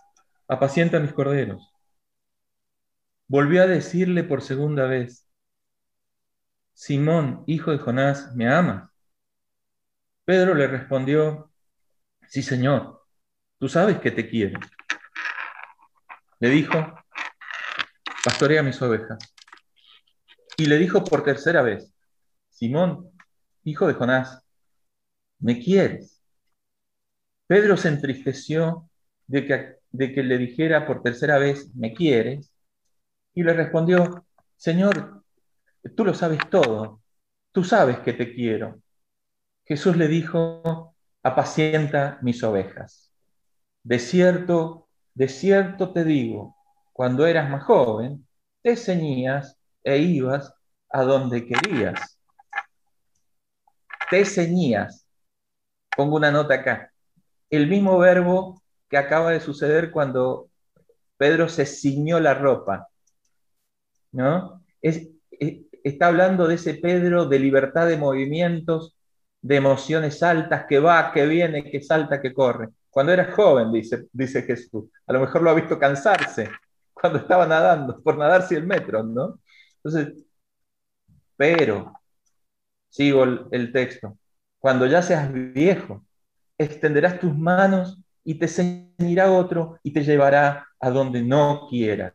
apacienta 0.48 0.98
mis 0.98 1.12
corderos. 1.12 1.70
Volvió 3.26 3.62
a 3.62 3.66
decirle 3.66 4.24
por 4.24 4.40
segunda 4.40 4.86
vez, 4.86 5.28
Simón, 6.72 7.44
hijo 7.46 7.70
de 7.70 7.78
Jonás, 7.78 8.34
¿me 8.34 8.48
amas? 8.48 8.90
Pedro 10.24 10.54
le 10.54 10.66
respondió, 10.66 11.50
sí, 12.28 12.42
Señor, 12.42 13.01
tú 13.62 13.68
sabes 13.68 14.00
que 14.00 14.10
te 14.10 14.28
quiero. 14.28 14.58
Le 16.40 16.48
dijo, 16.48 16.74
pastorea 18.24 18.60
mis 18.60 18.82
ovejas. 18.82 19.20
Y 20.56 20.66
le 20.66 20.78
dijo 20.78 21.04
por 21.04 21.22
tercera 21.22 21.62
vez, 21.62 21.94
Simón, 22.50 23.12
hijo 23.62 23.86
de 23.86 23.94
Jonás, 23.94 24.44
¿me 25.38 25.60
quieres? 25.60 26.20
Pedro 27.46 27.76
se 27.76 27.86
entristeció 27.86 28.90
de 29.28 29.46
que, 29.46 29.76
de 29.92 30.12
que 30.12 30.24
le 30.24 30.38
dijera 30.38 30.84
por 30.84 31.00
tercera 31.00 31.38
vez, 31.38 31.72
¿me 31.76 31.94
quieres? 31.94 32.52
Y 33.32 33.44
le 33.44 33.52
respondió, 33.52 34.26
Señor, 34.56 35.22
tú 35.96 36.04
lo 36.04 36.14
sabes 36.14 36.40
todo, 36.50 37.00
tú 37.52 37.62
sabes 37.62 38.00
que 38.00 38.12
te 38.12 38.34
quiero. 38.34 38.82
Jesús 39.64 39.96
le 39.96 40.08
dijo, 40.08 40.96
apacienta 41.22 42.18
mis 42.22 42.42
ovejas. 42.42 43.11
De 43.82 43.98
cierto, 43.98 44.88
de 45.14 45.28
cierto 45.28 45.92
te 45.92 46.04
digo, 46.04 46.56
cuando 46.92 47.26
eras 47.26 47.50
más 47.50 47.64
joven, 47.64 48.26
te 48.62 48.76
ceñías 48.76 49.58
e 49.82 49.98
ibas 49.98 50.54
a 50.90 51.02
donde 51.02 51.46
querías. 51.46 52.18
Te 54.10 54.24
ceñías. 54.24 55.06
Pongo 55.96 56.16
una 56.16 56.30
nota 56.30 56.54
acá. 56.54 56.92
El 57.50 57.66
mismo 57.66 57.98
verbo 57.98 58.62
que 58.88 58.96
acaba 58.98 59.30
de 59.32 59.40
suceder 59.40 59.90
cuando 59.90 60.48
Pedro 61.16 61.48
se 61.48 61.66
ciñó 61.66 62.20
la 62.20 62.34
ropa. 62.34 62.88
¿No? 64.12 64.62
Es, 64.80 65.08
está 65.82 66.08
hablando 66.08 66.46
de 66.46 66.56
ese 66.56 66.74
Pedro 66.74 67.26
de 67.26 67.38
libertad 67.38 67.86
de 67.86 67.96
movimientos, 67.96 68.96
de 69.40 69.56
emociones 69.56 70.22
altas, 70.22 70.66
que 70.68 70.78
va, 70.78 71.12
que 71.12 71.26
viene, 71.26 71.70
que 71.70 71.82
salta, 71.82 72.20
que 72.20 72.32
corre. 72.32 72.68
Cuando 72.92 73.12
era 73.12 73.32
joven, 73.32 73.72
dice, 73.72 74.42
Jesús. 74.42 74.84
A 75.06 75.14
lo 75.14 75.20
mejor 75.20 75.40
lo 75.42 75.48
ha 75.48 75.54
visto 75.54 75.78
cansarse 75.78 76.50
cuando 76.92 77.18
estaba 77.20 77.46
nadando, 77.46 78.02
por 78.02 78.18
nadar 78.18 78.46
100 78.46 78.66
metros, 78.66 79.06
¿no? 79.06 79.40
Entonces, 79.82 80.26
pero, 81.34 81.90
sigo 82.90 83.24
el, 83.50 83.72
texto, 83.72 84.18
cuando 84.58 84.86
ya 84.86 85.00
seas 85.00 85.32
viejo, 85.32 86.04
extenderás 86.58 87.18
tus 87.18 87.34
manos 87.34 87.98
y 88.24 88.34
te 88.38 88.46
ceñirá 88.46 89.32
otro 89.32 89.78
y 89.82 89.92
te 89.94 90.04
llevará 90.04 90.68
a 90.78 90.90
donde 90.90 91.22
no 91.22 91.68
quieras. 91.70 92.12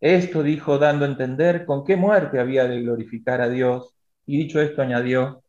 Esto 0.00 0.44
dijo 0.44 0.78
dando 0.78 1.04
a 1.04 1.08
entender 1.08 1.66
con 1.66 1.84
qué 1.84 1.96
muerte 1.96 2.38
había 2.38 2.66
de 2.66 2.80
glorificar 2.80 3.40
a 3.40 3.48
Dios. 3.48 3.96
Y 4.26 4.38
dicho 4.38 4.60
esto 4.60 4.82
añadió, 4.82 5.42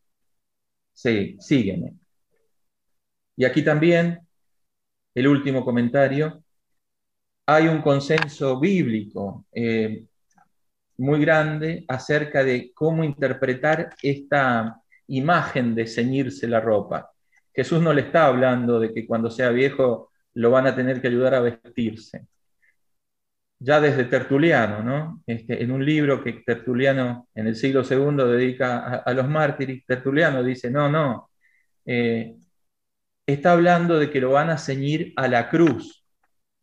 sí, 0.92 1.36
sígueme. 1.38 1.94
Y 3.36 3.44
aquí 3.44 3.62
también, 3.62 4.20
el 5.14 5.28
último 5.28 5.64
comentario, 5.64 6.42
hay 7.46 7.68
un 7.68 7.82
consenso 7.82 8.58
bíblico 8.58 9.46
eh, 9.52 10.04
muy 10.98 11.20
grande 11.20 11.84
acerca 11.88 12.42
de 12.42 12.72
cómo 12.74 13.04
interpretar 13.04 13.94
esta 14.02 14.80
imagen 15.08 15.74
de 15.74 15.86
ceñirse 15.86 16.48
la 16.48 16.60
ropa. 16.60 17.10
Jesús 17.54 17.80
no 17.80 17.92
le 17.92 18.02
está 18.02 18.26
hablando 18.26 18.80
de 18.80 18.92
que 18.92 19.06
cuando 19.06 19.30
sea 19.30 19.50
viejo 19.50 20.10
lo 20.34 20.50
van 20.50 20.66
a 20.66 20.74
tener 20.74 21.00
que 21.00 21.08
ayudar 21.08 21.34
a 21.34 21.40
vestirse 21.40 22.26
ya 23.58 23.80
desde 23.80 24.04
Tertuliano, 24.04 24.82
¿no? 24.82 25.22
Este, 25.26 25.62
en 25.62 25.70
un 25.70 25.84
libro 25.84 26.22
que 26.22 26.32
Tertuliano 26.44 27.28
en 27.34 27.46
el 27.46 27.56
siglo 27.56 27.82
II 27.88 28.16
dedica 28.30 28.98
a, 28.98 29.12
los 29.12 29.28
mártires, 29.28 29.84
Tertuliano 29.86 30.42
dice, 30.42 30.70
no, 30.70 30.90
no, 30.90 31.30
eh, 31.84 32.36
está 33.26 33.52
hablando 33.52 33.98
de 33.98 34.10
que 34.10 34.20
lo 34.20 34.32
van 34.32 34.50
a 34.50 34.58
ceñir 34.58 35.12
a 35.16 35.28
la 35.28 35.50
cruz. 35.50 36.04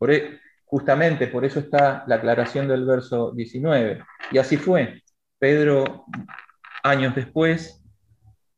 E, 0.08 0.40
justamente 0.66 1.28
por 1.28 1.46
eso 1.46 1.60
está 1.60 2.04
la 2.08 2.16
aclaración 2.16 2.68
del 2.68 2.86
verso 2.86 3.32
19. 3.32 4.04
Y 4.32 4.38
así 4.38 4.58
fue. 4.58 5.04
Pedro, 5.38 6.06
años 6.84 7.16
después, 7.16 7.82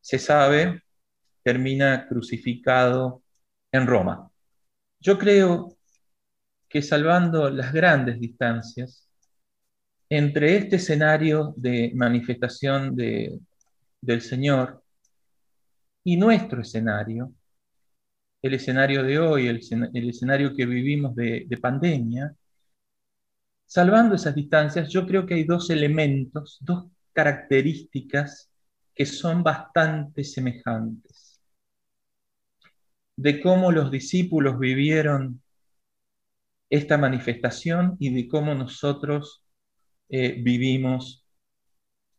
se 0.02 0.20
sabe, 0.20 0.84
termina 1.44 2.08
crucificado 2.08 3.24
en 3.72 3.88
Roma. 3.88 4.30
Yo 5.00 5.18
creo 5.18 5.76
que 6.70 6.82
salvando 6.82 7.50
las 7.50 7.74
grandes 7.74 8.20
distancias, 8.20 9.10
entre 10.10 10.58
este 10.58 10.76
escenario 10.76 11.54
de 11.58 11.92
manifestación 11.96 12.96
del 12.96 14.22
Señor 14.22 14.84
y 16.04 16.18
nuestro 16.18 16.62
escenario, 16.62 17.34
el 18.48 18.54
escenario 18.54 19.04
de 19.04 19.20
hoy, 19.20 19.48
el, 19.48 19.58
escenario 20.10 20.56
que 20.56 20.66
vivimos 20.66 21.16
de, 21.16 21.46
de 21.48 21.58
pandemia, 21.58 22.36
salvando 23.66 24.16
esas 24.16 24.36
distancias, 24.36 24.90
yo 24.90 25.08
creo 25.08 25.26
que 25.26 25.34
hay 25.34 25.44
dos 25.46 25.70
elementos, 25.72 26.60
dos 26.62 26.86
características 27.12 28.52
que 28.94 29.06
son 29.06 29.44
bastante 29.44 30.24
semejantes 30.24 31.42
de 33.16 33.42
cómo 33.42 33.72
los 33.72 33.90
discípulos 33.90 34.60
vivieron 34.60 35.42
esta 36.70 36.98
manifestación 36.98 37.96
y 38.00 38.14
de 38.14 38.28
cómo 38.28 38.54
nosotros 38.54 39.44
eh, 40.10 40.40
vivimos 40.42 41.26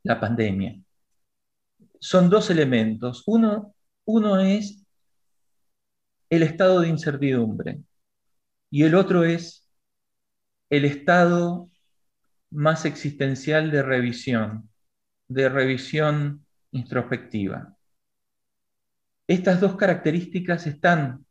la 0.02 0.18
pandemia. 0.18 0.80
Son 2.00 2.30
dos 2.30 2.50
elementos. 2.50 3.22
Uno, 3.26 3.74
uno 4.06 4.40
es 4.40 4.85
el 6.30 6.42
estado 6.42 6.80
de 6.80 6.88
incertidumbre 6.88 7.80
y 8.70 8.82
el 8.84 8.94
otro 8.94 9.24
es 9.24 9.68
el 10.70 10.84
estado 10.84 11.70
más 12.50 12.84
existencial 12.84 13.70
de 13.70 13.82
revisión, 13.82 14.70
de 15.28 15.48
revisión 15.48 16.46
introspectiva. 16.72 17.76
Estas 19.28 19.60
dos 19.60 19.76
características 19.76 20.66
están 20.66 21.26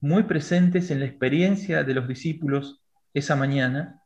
muy 0.00 0.24
presentes 0.24 0.90
en 0.90 1.00
la 1.00 1.06
experiencia 1.06 1.84
de 1.84 1.94
los 1.94 2.08
discípulos 2.08 2.80
esa 3.12 3.36
mañana, 3.36 4.00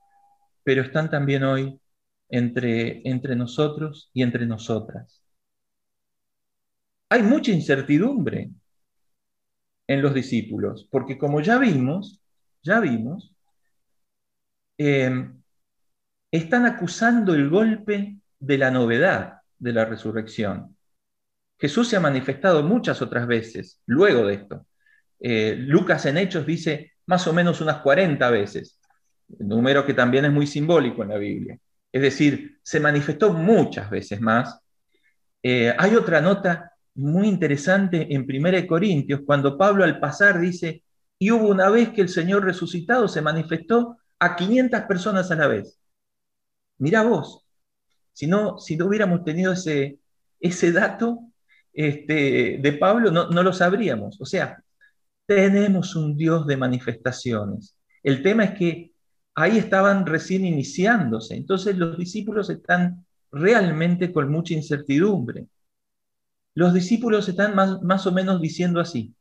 pero 0.62 0.82
están 0.82 1.10
también 1.10 1.44
hoy 1.44 1.80
entre, 2.28 3.06
entre 3.08 3.36
nosotros 3.36 4.10
y 4.12 4.22
entre 4.22 4.46
nosotras. 4.46 5.22
Hay 7.10 7.22
mucha 7.22 7.52
incertidumbre 7.52 8.50
en 9.86 10.02
los 10.02 10.14
discípulos, 10.14 10.88
porque 10.90 11.18
como 11.18 11.40
ya 11.40 11.58
vimos, 11.58 12.20
ya 12.62 12.80
vimos, 12.80 13.34
eh, 14.78 15.30
están 16.30 16.66
acusando 16.66 17.34
el 17.34 17.48
golpe 17.48 18.16
de 18.38 18.58
la 18.58 18.70
novedad 18.70 19.40
de 19.58 19.72
la 19.72 19.84
resurrección. 19.84 20.76
Jesús 21.58 21.88
se 21.88 21.96
ha 21.96 22.00
manifestado 22.00 22.62
muchas 22.62 23.00
otras 23.02 23.26
veces 23.26 23.80
luego 23.86 24.26
de 24.26 24.34
esto. 24.34 24.66
Eh, 25.20 25.56
Lucas 25.58 26.04
en 26.06 26.18
Hechos 26.18 26.44
dice 26.44 26.92
más 27.06 27.26
o 27.26 27.32
menos 27.32 27.60
unas 27.60 27.78
40 27.78 28.28
veces, 28.30 28.80
número 29.38 29.86
que 29.86 29.94
también 29.94 30.24
es 30.24 30.32
muy 30.32 30.46
simbólico 30.46 31.02
en 31.02 31.10
la 31.10 31.18
Biblia. 31.18 31.58
Es 31.92 32.02
decir, 32.02 32.58
se 32.62 32.80
manifestó 32.80 33.32
muchas 33.32 33.88
veces 33.88 34.20
más. 34.20 34.60
Eh, 35.42 35.74
hay 35.78 35.94
otra 35.94 36.20
nota 36.20 36.72
muy 36.94 37.28
interesante 37.28 38.14
en 38.14 38.26
1 38.28 38.66
Corintios, 38.66 39.20
cuando 39.26 39.58
Pablo 39.58 39.84
al 39.84 40.00
pasar 40.00 40.40
dice, 40.40 40.82
y 41.18 41.30
hubo 41.30 41.48
una 41.48 41.70
vez 41.70 41.90
que 41.90 42.02
el 42.02 42.08
Señor 42.08 42.44
resucitado 42.44 43.08
se 43.08 43.22
manifestó 43.22 43.96
a 44.18 44.36
500 44.36 44.82
personas 44.82 45.30
a 45.30 45.36
la 45.36 45.46
vez. 45.48 45.78
Mira 46.78 47.02
vos, 47.02 47.44
si 48.12 48.26
no, 48.26 48.58
si 48.58 48.76
no 48.76 48.86
hubiéramos 48.86 49.24
tenido 49.24 49.52
ese, 49.52 49.98
ese 50.40 50.72
dato 50.72 51.20
este, 51.72 52.58
de 52.60 52.72
Pablo, 52.74 53.10
no, 53.10 53.28
no 53.28 53.42
lo 53.42 53.52
sabríamos. 53.52 54.20
O 54.20 54.26
sea, 54.26 54.62
tenemos 55.26 55.96
un 55.96 56.16
Dios 56.16 56.46
de 56.46 56.56
manifestaciones. 56.56 57.76
El 58.02 58.22
tema 58.22 58.44
es 58.44 58.58
que 58.58 58.92
ahí 59.34 59.58
estaban 59.58 60.06
recién 60.06 60.44
iniciándose, 60.44 61.34
entonces 61.34 61.76
los 61.76 61.98
discípulos 61.98 62.50
están 62.50 63.04
realmente 63.32 64.12
con 64.12 64.30
mucha 64.30 64.54
incertidumbre. 64.54 65.46
Los 66.54 66.72
discípulos 66.72 67.28
están 67.28 67.54
más, 67.54 67.82
más 67.82 68.06
o 68.06 68.12
menos 68.12 68.40
diciendo 68.40 68.80
así, 68.80 69.14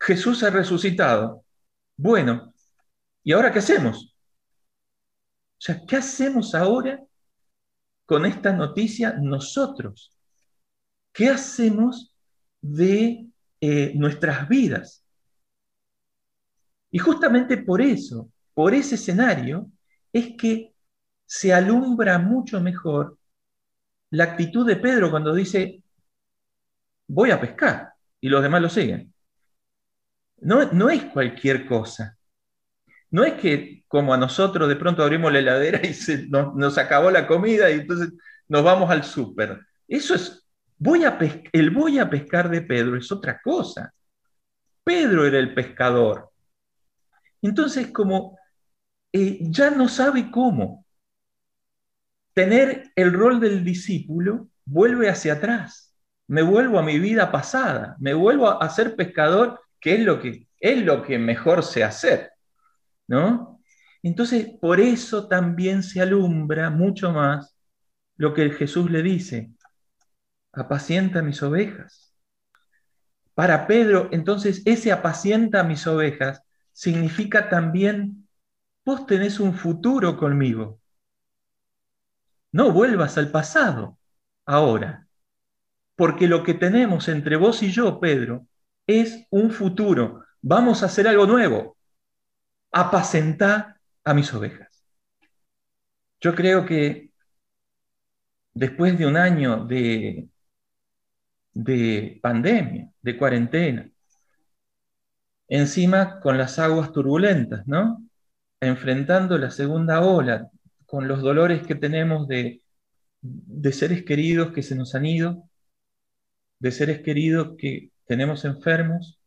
Jesús 0.00 0.42
ha 0.42 0.50
resucitado. 0.50 1.44
Bueno, 1.96 2.52
¿y 3.22 3.32
ahora 3.32 3.52
qué 3.52 3.60
hacemos? 3.60 4.16
O 5.58 5.64
sea, 5.64 5.80
¿qué 5.86 5.96
hacemos 5.96 6.54
ahora 6.54 7.00
con 8.04 8.26
esta 8.26 8.52
noticia 8.52 9.14
nosotros? 9.20 10.12
¿Qué 11.12 11.28
hacemos 11.28 12.16
de 12.60 13.28
eh, 13.60 13.92
nuestras 13.94 14.48
vidas? 14.48 15.04
Y 16.90 16.98
justamente 16.98 17.58
por 17.58 17.80
eso, 17.80 18.30
por 18.54 18.74
ese 18.74 18.96
escenario, 18.96 19.70
es 20.12 20.36
que 20.36 20.74
se 21.24 21.52
alumbra 21.52 22.18
mucho 22.18 22.60
mejor 22.60 23.18
la 24.10 24.24
actitud 24.24 24.66
de 24.66 24.76
Pedro 24.76 25.10
cuando 25.10 25.32
dice, 25.34 25.81
voy 27.06 27.30
a 27.30 27.40
pescar, 27.40 27.92
y 28.20 28.28
los 28.28 28.42
demás 28.42 28.62
lo 28.62 28.68
siguen. 28.68 29.12
No, 30.38 30.72
no 30.72 30.90
es 30.90 31.04
cualquier 31.04 31.66
cosa. 31.66 32.16
No 33.10 33.24
es 33.24 33.34
que 33.34 33.84
como 33.86 34.14
a 34.14 34.16
nosotros 34.16 34.68
de 34.68 34.76
pronto 34.76 35.02
abrimos 35.02 35.32
la 35.32 35.40
heladera 35.40 35.86
y 35.86 35.92
se, 35.94 36.26
nos, 36.28 36.78
acabó 36.78 37.10
la 37.10 37.26
comida 37.26 37.70
y 37.70 37.80
entonces 37.80 38.12
nos 38.48 38.64
vamos 38.64 38.90
al 38.90 39.04
súper. 39.04 39.60
Eso 39.86 40.14
es, 40.14 40.46
voy 40.78 41.04
a 41.04 41.18
el 41.52 41.70
voy 41.70 41.98
a 41.98 42.08
pescar 42.08 42.48
de 42.48 42.62
Pedro 42.62 42.96
es 42.96 43.12
otra 43.12 43.40
cosa. 43.42 43.92
Pedro 44.82 45.26
era 45.26 45.38
el 45.38 45.54
pescador. 45.54 46.30
Entonces, 47.42 47.88
como 47.88 48.38
eh, 49.12 49.38
ya 49.42 49.70
no 49.70 49.88
sabe 49.88 50.30
cómo, 50.30 50.86
tener 52.32 52.90
el 52.96 53.12
rol 53.12 53.40
del 53.40 53.62
discípulo 53.62 54.48
vuelve 54.64 55.08
hacia 55.08 55.34
atrás. 55.34 55.91
Me 56.32 56.40
vuelvo 56.40 56.78
a 56.78 56.82
mi 56.82 56.98
vida 56.98 57.30
pasada, 57.30 57.94
me 58.00 58.14
vuelvo 58.14 58.62
a 58.62 58.66
ser 58.70 58.96
pescador, 58.96 59.60
que 59.78 59.96
es 59.96 60.00
lo 60.00 60.18
que, 60.18 60.48
es 60.60 60.82
lo 60.82 61.02
que 61.02 61.18
mejor 61.18 61.62
sé 61.62 61.84
hacer. 61.84 62.32
¿No? 63.06 63.60
Entonces, 64.02 64.46
por 64.58 64.80
eso 64.80 65.28
también 65.28 65.82
se 65.82 66.00
alumbra 66.00 66.70
mucho 66.70 67.12
más 67.12 67.54
lo 68.16 68.32
que 68.32 68.48
Jesús 68.48 68.90
le 68.90 69.02
dice, 69.02 69.52
apacienta 70.54 71.20
mis 71.20 71.42
ovejas. 71.42 72.16
Para 73.34 73.66
Pedro, 73.66 74.08
entonces, 74.10 74.62
ese 74.64 74.90
apacienta 74.90 75.64
mis 75.64 75.86
ovejas 75.86 76.40
significa 76.72 77.50
también, 77.50 78.26
vos 78.86 79.04
tenés 79.04 79.38
un 79.38 79.52
futuro 79.52 80.16
conmigo. 80.16 80.80
No 82.52 82.72
vuelvas 82.72 83.18
al 83.18 83.30
pasado 83.30 83.98
ahora, 84.46 85.06
porque 86.02 86.26
lo 86.26 86.42
que 86.42 86.54
tenemos 86.54 87.08
entre 87.08 87.36
vos 87.36 87.62
y 87.62 87.70
yo, 87.70 88.00
Pedro, 88.00 88.48
es 88.88 89.24
un 89.30 89.52
futuro. 89.52 90.24
Vamos 90.40 90.82
a 90.82 90.86
hacer 90.86 91.06
algo 91.06 91.26
nuevo. 91.26 91.76
Apacentá 92.72 93.80
a 94.02 94.12
mis 94.12 94.34
ovejas. 94.34 94.84
Yo 96.20 96.34
creo 96.34 96.66
que 96.66 97.12
después 98.52 98.98
de 98.98 99.06
un 99.06 99.16
año 99.16 99.64
de, 99.64 100.28
de 101.52 102.18
pandemia, 102.20 102.90
de 103.00 103.16
cuarentena, 103.16 103.88
encima 105.46 106.18
con 106.18 106.36
las 106.36 106.58
aguas 106.58 106.90
turbulentas, 106.90 107.64
¿no? 107.68 108.02
Enfrentando 108.58 109.38
la 109.38 109.52
segunda 109.52 110.00
ola, 110.00 110.50
con 110.84 111.06
los 111.06 111.22
dolores 111.22 111.64
que 111.64 111.76
tenemos 111.76 112.26
de, 112.26 112.60
de 113.20 113.72
seres 113.72 114.04
queridos 114.04 114.52
que 114.52 114.64
se 114.64 114.74
nos 114.74 114.96
han 114.96 115.06
ido, 115.06 115.48
de 116.62 116.70
seres 116.70 117.00
queridos 117.02 117.56
que 117.58 117.90
tenemos 118.06 118.44
enfermos, 118.44 119.18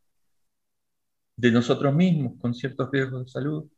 de 1.36 1.52
nosotros 1.52 1.94
mismos 1.94 2.40
con 2.40 2.54
ciertos 2.54 2.90
riesgos 2.90 3.26
de 3.26 3.32
salud. 3.32 3.70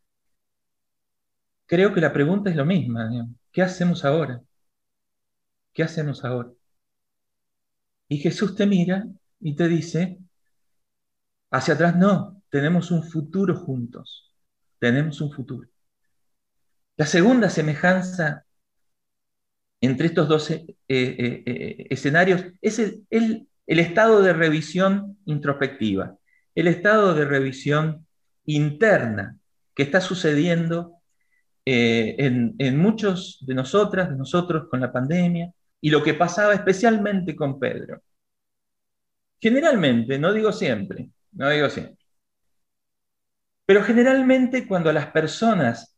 Creo 1.65 1.91
que 1.91 1.99
la 1.99 2.13
pregunta 2.13 2.51
es 2.51 2.55
lo 2.55 2.65
misma. 2.65 3.09
¿Qué 3.51 3.63
hacemos 3.63 4.05
ahora? 4.05 4.43
¿Qué 5.73 5.81
hacemos 5.81 6.23
ahora? 6.23 6.51
Y 8.07 8.19
Jesús 8.19 8.55
te 8.55 8.67
mira 8.67 9.07
y 9.39 9.55
te 9.55 9.67
dice, 9.67 10.19
hacia 11.49 11.73
atrás 11.73 11.95
no, 11.97 12.39
tenemos 12.51 12.91
un 12.91 13.01
futuro 13.01 13.55
juntos, 13.55 14.35
tenemos 14.77 15.19
un 15.19 15.31
futuro. 15.31 15.67
La 16.95 17.07
segunda 17.07 17.49
semejanza 17.49 18.45
entre 19.87 20.07
estos 20.07 20.27
dos 20.27 20.51
eh, 20.51 20.65
eh, 20.87 21.43
eh, 21.45 21.87
escenarios 21.89 22.43
es 22.61 22.79
el, 22.79 23.47
estado 23.65 24.21
de 24.21 24.33
revisión 24.33 25.17
introspectiva, 25.25 26.17
el 26.55 26.67
estado 26.67 27.13
de 27.13 27.25
revisión 27.25 28.05
interna 28.45 29.37
que 29.73 29.83
está 29.83 29.99
sucediendo 29.99 30.93
en, 31.65 32.55
en, 32.57 32.77
muchos 32.77 33.39
de 33.41 33.53
nosotras, 33.53 34.09
de 34.09 34.15
nosotros 34.15 34.67
con 34.69 34.79
la 34.79 34.91
pandemia, 34.91 35.51
y 35.81 35.89
lo 35.89 36.01
que 36.01 36.13
pasaba 36.13 36.53
especialmente 36.53 37.35
con 37.35 37.59
Pedro. 37.59 38.01
Generalmente, 39.39 40.17
no 40.17 40.31
digo 40.31 40.53
siempre, 40.53 41.09
no 41.33 41.49
digo 41.49 41.69
siempre, 41.69 42.05
pero 43.65 43.83
generalmente 43.83 44.65
cuando 44.65 44.93
las 44.93 45.07
personas 45.07 45.93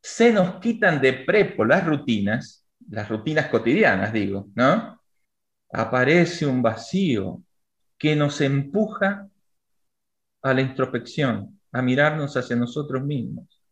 se 0.00 0.32
nos 0.32 0.60
quitan 0.60 1.00
de 1.00 1.12
prepo 1.12 1.64
las 1.64 1.84
rutinas, 1.84 2.63
las 2.90 3.08
rutinas 3.08 3.48
cotidianas, 3.48 4.12
digo, 4.12 4.48
¿no? 4.54 5.00
Aparece 5.72 6.46
un 6.46 6.62
vacío 6.62 7.42
que 7.98 8.16
nos 8.16 8.40
empuja 8.40 9.28
a 10.42 10.54
la 10.54 10.60
introspección, 10.60 11.60
a 11.72 11.82
mirarnos 11.82 12.36
hacia 12.36 12.56
nosotros 12.56 13.02
mismos, 13.02 13.62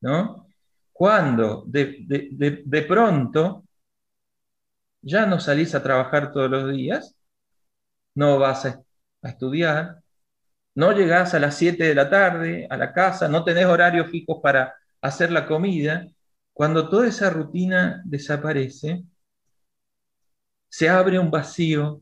¿no? 0.00 0.48
Cuando 0.92 1.64
de, 1.66 2.06
de 2.64 2.82
pronto 2.82 3.64
ya 5.02 5.26
no 5.26 5.38
salís 5.40 5.74
a 5.74 5.82
trabajar 5.82 6.32
todos 6.32 6.50
los 6.50 6.72
días, 6.72 7.16
no 8.14 8.38
vas 8.38 8.64
a, 8.66 8.80
estudiar, 9.22 10.02
no 10.74 10.92
llegás 10.92 11.34
a 11.34 11.38
las 11.40 11.56
7 11.56 11.84
de 11.84 11.94
la 11.94 12.10
tarde 12.10 12.66
a 12.70 12.76
la 12.76 12.92
casa, 12.92 13.28
no 13.28 13.44
tenés 13.44 13.66
horarios 13.66 14.10
fijos 14.10 14.40
para 14.42 14.74
hacer 15.00 15.32
la 15.32 15.46
comida, 15.46 16.06
cuando 16.54 16.88
toda 16.88 17.08
esa 17.08 17.30
rutina 17.30 18.00
desaparece, 18.04 19.02
se 20.68 20.88
abre 20.88 21.18
un 21.18 21.30
vacío 21.30 22.00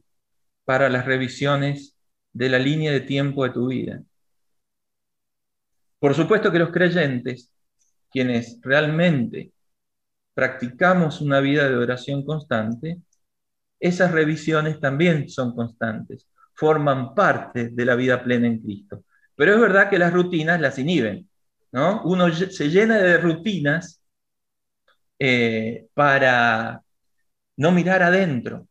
para 0.64 0.90
las 0.90 1.06
revisiones 1.06 1.96
de 2.32 2.48
la 2.50 2.58
línea 2.58 2.92
de 2.92 3.00
tiempo 3.00 3.44
de 3.44 3.50
tu 3.50 3.68
vida. 3.68 4.02
Por 5.98 6.14
supuesto 6.14 6.52
que 6.52 6.58
los 6.58 6.70
creyentes, 6.70 7.50
quienes 8.10 8.58
realmente 8.60 9.52
practicamos 10.34 11.22
una 11.22 11.40
vida 11.40 11.68
de 11.68 11.76
oración 11.76 12.24
constante, 12.24 13.00
esas 13.80 14.12
revisiones 14.12 14.80
también 14.80 15.30
son 15.30 15.54
constantes, 15.54 16.28
forman 16.54 17.14
parte 17.14 17.70
de 17.70 17.84
la 17.86 17.94
vida 17.94 18.22
plena 18.22 18.48
en 18.48 18.60
Cristo. 18.60 19.04
Pero 19.34 19.54
es 19.54 19.60
verdad 19.60 19.88
que 19.88 19.98
las 19.98 20.12
rutinas 20.12 20.60
las 20.60 20.78
inhiben, 20.78 21.28
¿no? 21.72 22.02
Uno 22.04 22.30
se 22.32 22.68
llena 22.68 22.98
de 22.98 23.16
rutinas 23.16 24.01
eh, 25.24 25.86
para 25.94 26.82
no 27.56 27.72
mirar 27.72 28.02
adentro. 28.02 28.66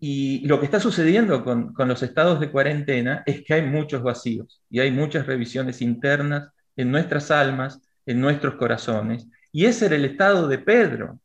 Y 0.00 0.46
lo 0.46 0.60
que 0.60 0.66
está 0.66 0.80
sucediendo 0.80 1.44
con, 1.44 1.74
con 1.74 1.88
los 1.88 2.02
estados 2.02 2.40
de 2.40 2.52
cuarentena 2.52 3.24
es 3.26 3.42
que 3.44 3.54
hay 3.54 3.62
muchos 3.62 4.02
vacíos 4.02 4.62
y 4.70 4.80
hay 4.80 4.92
muchas 4.92 5.26
revisiones 5.26 5.82
internas 5.82 6.50
en 6.76 6.92
nuestras 6.92 7.30
almas, 7.32 7.80
en 8.06 8.20
nuestros 8.20 8.56
corazones, 8.56 9.26
y 9.52 9.66
ese 9.66 9.86
era 9.86 9.96
el 9.96 10.04
estado 10.04 10.48
de 10.48 10.58
Pedro 10.58 11.20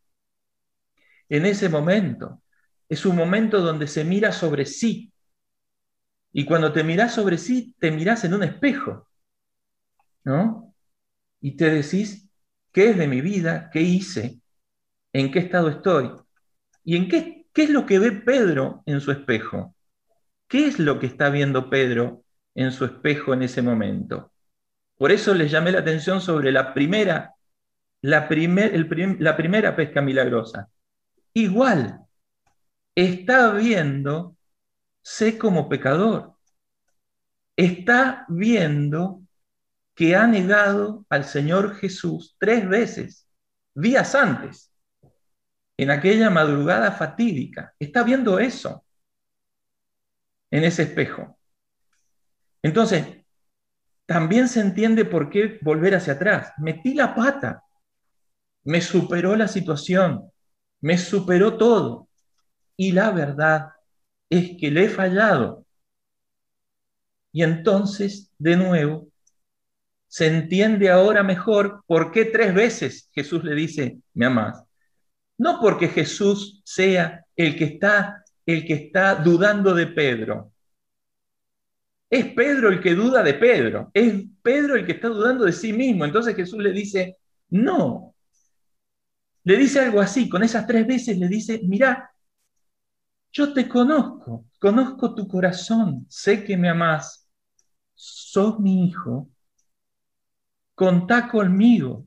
en 1.29 1.45
ese 1.45 1.69
momento. 1.69 2.41
Es 2.89 3.05
un 3.05 3.15
momento 3.15 3.62
donde 3.62 3.88
se 3.88 4.03
mira 4.03 4.31
sobre 4.31 4.65
sí. 4.65 5.13
Y 6.33 6.45
cuando 6.45 6.73
te 6.73 6.83
miras 6.83 7.13
sobre 7.13 7.38
sí, 7.38 7.75
te 7.79 7.91
miras 7.91 8.23
en 8.23 8.33
un 8.33 8.43
espejo. 8.43 9.07
¿No? 10.23 10.73
Y 11.41 11.55
te 11.57 11.69
decís, 11.69 12.29
¿qué 12.71 12.91
es 12.91 12.97
de 12.97 13.07
mi 13.07 13.21
vida? 13.21 13.69
¿Qué 13.71 13.81
hice? 13.81 14.38
¿En 15.13 15.32
qué 15.32 15.39
estado 15.39 15.69
estoy? 15.69 16.12
¿Y 16.84 16.95
en 16.98 17.08
qué, 17.08 17.45
qué 17.54 17.63
es 17.63 17.69
lo 17.69 17.86
que 17.86 18.00
ve 18.00 18.12
Pedro 18.12 18.84
en 18.86 19.02
su 19.02 19.12
espejo? 19.12 19.76
¿Qué 20.48 20.67
es 20.67 20.80
lo 20.80 21.00
que 21.00 21.08
está 21.08 21.30
viendo 21.30 21.69
Pedro 21.69 22.24
en 22.56 22.72
su 22.72 22.86
espejo 22.86 23.34
en 23.34 23.43
ese 23.43 23.62
momento? 23.62 24.32
Por 24.98 25.12
eso 25.12 25.34
les 25.34 25.52
llamé 25.52 25.72
la 25.72 25.80
atención 25.80 26.22
sobre 26.22 26.52
la 26.52 26.74
primera 26.74 27.36
la, 28.02 28.28
la 28.30 29.38
primera 29.38 29.76
pesca 29.76 30.02
milagrosa. 30.02 30.69
Igual, 31.34 32.00
está 32.95 33.54
viendo, 33.54 34.36
sé 35.02 35.38
como 35.38 35.69
pecador. 35.69 36.36
Está 37.56 38.26
viendo 38.30 39.22
que 39.95 40.15
ha 40.15 40.28
negado 40.28 41.06
al 41.10 41.26
Señor 41.26 41.76
Jesús 41.76 42.36
tres 42.39 42.67
veces, 42.67 43.28
días 43.74 44.15
antes, 44.15 44.68
en 45.82 45.92
aquella 45.92 46.30
madrugada 46.30 46.92
fatídica. 46.92 47.74
Está 47.80 48.04
viendo 48.04 48.39
eso 48.39 48.84
en 50.52 50.63
ese 50.63 50.84
espejo. 50.84 51.38
Entonces, 52.62 53.06
también 54.06 54.48
se 54.48 54.60
entiende 54.62 55.06
por 55.06 55.30
qué 55.30 55.60
volver 55.62 55.96
hacia 55.96 56.13
atrás. 56.13 56.52
Metí 56.58 56.94
la 56.94 57.13
pata 57.13 57.63
me 58.63 58.82
superó 58.82 59.36
la 59.36 59.48
situación, 59.48 60.32
me 60.82 60.98
superó 60.98 61.58
todo. 61.58 62.08
Y 62.78 62.92
la 62.92 63.12
verdad 63.12 63.72
es 64.30 64.58
que 64.60 64.72
le 64.72 64.86
he 64.86 64.89
fallado. 64.89 65.65
Y 67.32 67.44
entonces, 67.44 68.32
de 68.38 68.58
nuevo, 68.58 69.08
se 70.08 70.28
entiende 70.28 70.89
ahora 70.89 71.24
mejor 71.24 71.84
por 71.88 72.12
qué 72.12 72.26
tres 72.26 72.54
veces 72.54 73.10
Jesús 73.12 73.44
le 73.44 73.56
dice, 73.56 74.00
me 74.13 74.28
amas. 74.28 74.63
No 75.39 75.60
porque 75.62 75.88
Jesús 75.88 76.62
sea 76.65 77.25
el 77.36 77.56
que 77.56 77.63
está, 77.63 78.23
el 78.45 78.65
que 78.65 78.73
está 78.73 79.15
dudando 79.15 79.73
de 79.73 79.88
Pedro. 79.88 80.52
Es 82.10 82.25
Pedro 82.34 82.69
el 82.69 82.82
que 82.82 82.93
duda 82.93 83.23
de 83.23 83.36
Pedro. 83.36 83.89
Es 83.93 84.25
Pedro 84.41 84.75
el 84.75 84.86
que 84.86 84.91
está 84.91 85.08
dudando 85.08 85.45
de 85.45 85.54
sí 85.54 85.71
mismo. 85.71 86.04
Entonces 86.04 86.36
Jesús 86.36 86.60
le 86.62 86.73
dice, 86.73 87.17
no. 87.52 88.13
Le 89.45 89.56
dice 89.56 89.80
algo 89.80 90.02
así, 90.02 90.28
con 90.28 90.43
esas 90.43 90.67
tres 90.67 90.86
veces 90.86 91.17
le 91.17 91.30
dice, 91.30 91.62
mira, 91.63 92.12
yo 93.32 93.54
te 93.54 93.69
conozco, 93.69 94.45
conozco 94.60 95.15
tu 95.15 95.25
corazón, 95.25 96.06
sé 96.10 96.43
que 96.43 96.58
me 96.58 96.67
amas, 96.67 97.30
sos 97.95 98.60
mi 98.60 98.88
hijo, 98.88 99.30
contá 100.75 101.30
conmigo, 101.30 102.06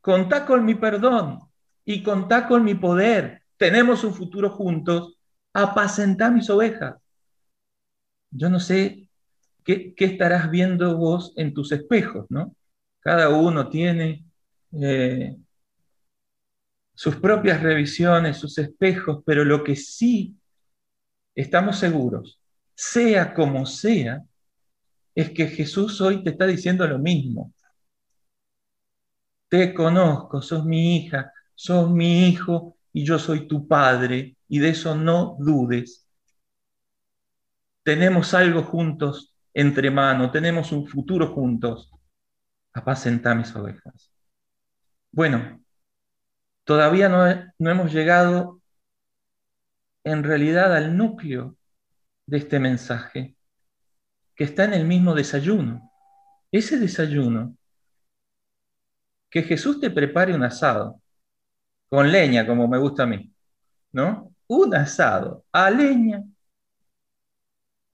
contá 0.00 0.46
con 0.46 0.64
mi 0.64 0.74
perdón 0.74 1.51
y 1.84 2.02
contá 2.02 2.46
con 2.48 2.64
mi 2.64 2.74
poder. 2.74 3.42
Tenemos 3.56 4.04
un 4.04 4.14
futuro 4.14 4.50
juntos, 4.50 5.18
apacentá 5.52 6.30
mis 6.30 6.48
ovejas. 6.50 6.96
Yo 8.30 8.48
no 8.48 8.60
sé 8.60 9.08
qué, 9.64 9.94
estarás 9.96 10.50
viendo 10.50 10.96
vos 10.96 11.32
en 11.36 11.52
tus 11.54 11.72
espejos, 11.72 12.26
¿no? 12.30 12.54
Cada 13.00 13.28
uno 13.28 13.68
tiene 13.68 14.24
eh, 14.80 15.36
sus 16.94 17.16
propias 17.16 17.62
revisiones, 17.62 18.36
sus 18.36 18.58
espejos, 18.58 19.22
pero 19.26 19.44
lo 19.44 19.64
que 19.64 19.76
sí 19.76 20.36
estamos 21.34 21.78
seguros, 21.78 22.40
sea 22.74 23.34
como 23.34 23.66
sea, 23.66 24.22
es 25.14 25.30
que 25.30 25.46
Jesús 25.46 26.00
hoy 26.00 26.22
te 26.22 26.30
está 26.30 26.46
diciendo 26.46 26.86
lo 26.86 26.98
mismo. 26.98 27.52
Te 29.48 29.74
conozco, 29.74 30.40
sos 30.40 30.64
mi 30.64 30.96
hija, 30.96 31.30
sos 31.62 31.88
mi 31.92 32.26
hijo 32.28 32.76
y 32.92 33.04
yo 33.04 33.20
soy 33.20 33.46
tu 33.46 33.68
padre, 33.68 34.36
y 34.48 34.58
de 34.58 34.70
eso 34.70 34.96
no 34.96 35.36
dudes. 35.38 36.08
Tenemos 37.84 38.34
algo 38.34 38.64
juntos 38.64 39.36
entre 39.54 39.88
manos, 39.92 40.32
tenemos 40.32 40.72
un 40.72 40.88
futuro 40.88 41.32
juntos. 41.32 41.92
Apacenta 42.72 43.34
mis 43.36 43.54
ovejas. 43.54 44.10
Bueno, 45.12 45.62
todavía 46.64 47.08
no, 47.08 47.52
no 47.58 47.70
hemos 47.70 47.92
llegado 47.92 48.60
en 50.02 50.24
realidad 50.24 50.74
al 50.74 50.96
núcleo 50.96 51.56
de 52.26 52.38
este 52.38 52.58
mensaje, 52.58 53.36
que 54.34 54.44
está 54.44 54.64
en 54.64 54.74
el 54.74 54.84
mismo 54.84 55.14
desayuno. 55.14 55.92
Ese 56.50 56.76
desayuno, 56.80 57.56
que 59.30 59.44
Jesús 59.44 59.80
te 59.80 59.90
prepare 59.90 60.34
un 60.34 60.42
asado, 60.42 61.01
con 61.92 62.10
leña, 62.10 62.46
como 62.46 62.68
me 62.68 62.78
gusta 62.78 63.02
a 63.02 63.06
mí, 63.06 63.30
¿no? 63.92 64.34
Un 64.46 64.74
asado 64.74 65.44
a 65.52 65.70
leña, 65.70 66.24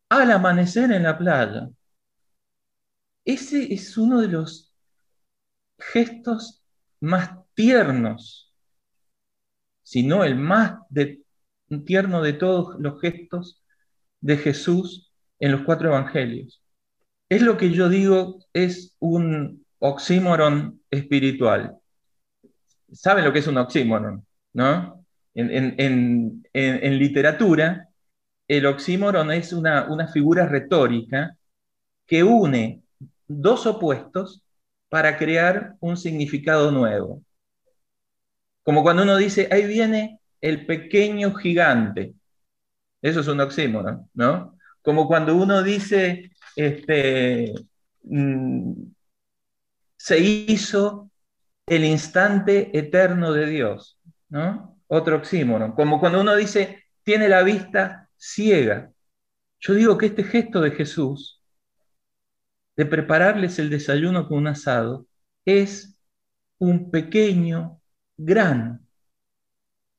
al 0.09 0.31
amanecer 0.31 0.93
en 0.93 1.03
la 1.03 1.19
playa. 1.19 1.69
Ese 3.25 3.75
es 3.75 3.99
uno 3.99 4.21
de 4.21 4.29
los 4.29 4.73
gestos 5.81 6.63
más 7.01 7.41
tiernos, 7.55 8.55
si 9.83 10.05
no 10.05 10.23
el 10.23 10.37
más 10.37 10.79
tierno 11.85 12.23
de 12.23 12.35
todos 12.35 12.79
los 12.79 13.01
gestos 13.01 13.65
de 14.21 14.37
Jesús 14.37 15.13
en 15.41 15.51
los 15.51 15.63
cuatro 15.63 15.89
evangelios. 15.89 16.63
Es 17.29 17.43
lo 17.43 17.57
que 17.57 17.73
yo 17.73 17.89
digo, 17.89 18.39
es 18.53 18.95
un 19.01 19.67
oxímoron 19.81 20.81
espiritual. 20.89 21.81
¿Saben 22.93 23.25
lo 23.25 23.33
que 23.33 23.41
es 23.41 23.47
un 23.47 23.59
oxímoron? 23.59 24.27
¿No? 24.53 25.05
En, 25.35 26.43
literatura, 26.99 27.89
el 28.49 28.67
oxímoron 28.67 29.31
es 29.31 29.53
una, 29.53 29.89
una 29.89 30.09
figura 30.09 30.47
retórica 30.47 31.37
que 32.07 32.25
une 32.25 32.83
dos 33.27 33.67
opuestos 33.67 34.43
para 34.89 35.17
crear 35.17 35.77
un 35.81 35.97
significado 35.97 36.71
nuevo. 36.71 37.23
Como 38.63 38.83
cuando 38.83 39.03
uno 39.03 39.17
dice, 39.17 39.49
ahí 39.51 39.67
viene 39.67 40.21
el 40.41 40.67
pequeño 40.67 41.35
gigante. 41.35 42.15
Eso 43.03 43.21
es 43.21 43.29
un 43.29 43.41
oxímoron, 43.41 44.11
¿no? 44.15 44.57
Como 44.83 45.07
cuando 45.07 45.37
uno 45.37 45.63
dice, 45.63 46.33
este, 46.57 47.55
mm, 48.03 48.73
se 49.97 50.19
hizo 50.19 51.08
el 51.71 51.85
instante 51.85 52.77
eterno 52.77 53.33
de 53.33 53.47
Dios, 53.47 53.99
¿no? 54.29 54.79
Otro 54.87 55.17
oxímoron. 55.17 55.73
Como 55.73 56.01
cuando 56.01 56.21
uno 56.21 56.35
dice, 56.35 56.85
tiene 57.03 57.29
la 57.29 57.43
vista 57.43 58.09
ciega. 58.17 58.91
Yo 59.61 59.75
digo 59.75 59.99
que 59.99 60.07
este 60.07 60.25
gesto 60.25 60.61
de 60.61 60.71
Jesús, 60.71 61.43
de 62.77 62.87
prepararles 62.87 63.59
el 63.59 63.71
desayuno 63.71 64.29
con 64.29 64.39
un 64.39 64.47
asado, 64.49 65.07
es 65.45 65.97
un 66.59 66.91
pequeño, 66.91 67.81
gran 68.17 68.89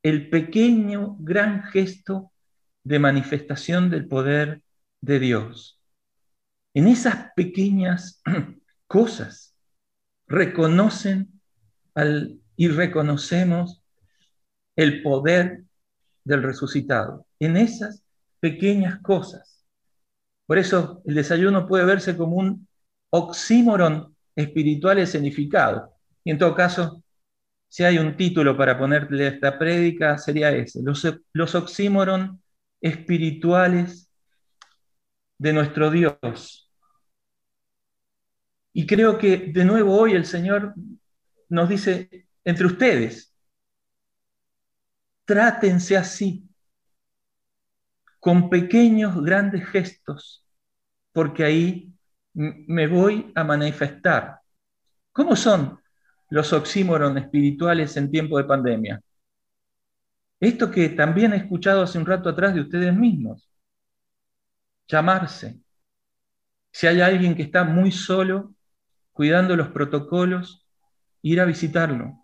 el 0.03 0.29
pequeño, 0.29 1.17
gran 1.19 1.63
gesto 1.63 2.31
de 2.83 2.99
manifestación 2.99 3.89
del 3.89 4.07
poder 4.07 4.61
de 5.01 5.19
Dios. 5.19 5.81
En 6.73 6.87
esas 6.87 7.31
pequeñas 7.35 8.21
cosas 8.87 9.55
reconocen 10.27 11.38
y 12.55 12.67
reconocemos 12.67 13.81
el 14.75 15.01
poder 15.01 15.63
del 16.23 16.43
resucitado. 16.43 17.25
En 17.39 17.57
esas 17.57 18.03
pequeñas 18.39 18.99
cosas. 19.01 19.65
Por 20.45 20.57
eso 20.57 21.01
el 21.05 21.15
desayuno 21.15 21.67
puede 21.67 21.85
verse 21.85 22.17
como 22.17 22.37
un 22.37 22.67
oxímoron 23.11 24.15
espiritual 24.35 24.99
escenificado. 24.99 25.93
Y 26.23 26.31
en 26.31 26.37
todo 26.37 26.55
caso, 26.55 27.03
si 27.67 27.83
hay 27.83 27.97
un 27.97 28.15
título 28.17 28.57
para 28.57 28.77
ponerle 28.77 29.25
a 29.25 29.29
esta 29.29 29.59
prédica, 29.59 30.17
sería 30.17 30.51
ese, 30.51 30.81
los, 30.81 31.05
los 31.33 31.55
oxímoron 31.55 32.41
espirituales 32.81 34.09
de 35.37 35.53
nuestro 35.53 35.91
Dios. 35.91 36.71
Y 38.73 38.85
creo 38.85 39.17
que 39.17 39.51
de 39.53 39.65
nuevo 39.65 39.97
hoy 39.97 40.13
el 40.13 40.25
Señor 40.25 40.73
nos 41.49 41.67
dice, 41.69 42.27
entre 42.43 42.65
ustedes, 42.65 43.33
trátense 45.25 45.97
así, 45.97 46.47
con 48.19 48.49
pequeños, 48.49 49.21
grandes 49.23 49.67
gestos, 49.67 50.45
porque 51.11 51.43
ahí 51.43 51.93
me 52.33 52.87
voy 52.87 53.31
a 53.35 53.43
manifestar. 53.43 54.39
¿Cómo 55.11 55.35
son 55.35 55.79
los 56.29 56.53
oxímoron 56.53 57.17
espirituales 57.17 57.97
en 57.97 58.11
tiempo 58.11 58.37
de 58.37 58.43
pandemia. 58.43 59.01
Esto 60.39 60.71
que 60.71 60.89
también 60.89 61.33
he 61.33 61.37
escuchado 61.37 61.81
hace 61.81 61.97
un 61.97 62.05
rato 62.05 62.29
atrás 62.29 62.53
de 62.53 62.61
ustedes 62.61 62.95
mismos. 62.95 63.49
Llamarse. 64.87 65.59
Si 66.71 66.87
hay 66.87 67.01
alguien 67.01 67.35
que 67.35 67.43
está 67.43 67.63
muy 67.63 67.91
solo, 67.91 68.53
cuidando 69.11 69.55
los 69.55 69.69
protocolos, 69.69 70.58
ir 71.21 71.41
a 71.41 71.45
visitarlo. 71.45 72.17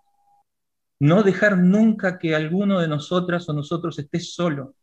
No 1.00 1.24
dejar 1.24 1.58
nunca 1.58 2.18
que 2.18 2.36
alguno 2.36 2.80
de 2.80 2.88
nosotras 2.88 3.48
o 3.50 3.54
nosotros 3.54 4.00
esté 4.00 4.20
solo. 4.20 4.76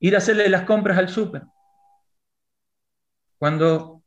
Ir 0.00 0.14
a 0.14 0.18
hacerle 0.18 0.48
las 0.48 0.64
compras 0.64 0.98
al 0.98 1.08
súper. 1.08 1.42
Cuando 3.38 4.02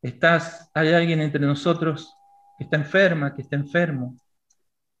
estás, 0.00 0.70
hay 0.74 0.92
alguien 0.92 1.20
entre 1.20 1.44
nosotros 1.44 2.14
que 2.56 2.64
está 2.64 2.76
enferma, 2.76 3.34
que 3.34 3.42
está 3.42 3.56
enfermo. 3.56 4.16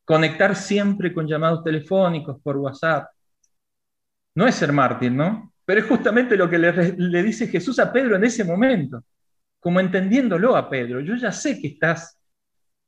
Conectar 0.04 0.56
siempre 0.56 1.14
con 1.14 1.26
llamados 1.26 1.62
telefónicos 1.62 2.40
por 2.42 2.56
WhatsApp. 2.56 3.08
No 4.34 4.46
es 4.46 4.54
ser 4.56 4.72
mártir, 4.72 5.12
¿no? 5.12 5.52
Pero 5.64 5.82
es 5.82 5.86
justamente 5.86 6.36
lo 6.36 6.50
que 6.50 6.58
le, 6.58 7.22
dice 7.22 7.46
Jesús 7.46 7.78
a 7.78 7.92
Pedro 7.92 8.16
en 8.16 8.24
ese 8.24 8.42
momento, 8.42 9.04
como 9.60 9.78
entendiéndolo 9.78 10.56
a 10.56 10.68
Pedro. 10.68 11.00
Yo 11.00 11.14
ya 11.14 11.30
sé 11.30 11.60
que 11.60 11.68
estás, 11.68 12.18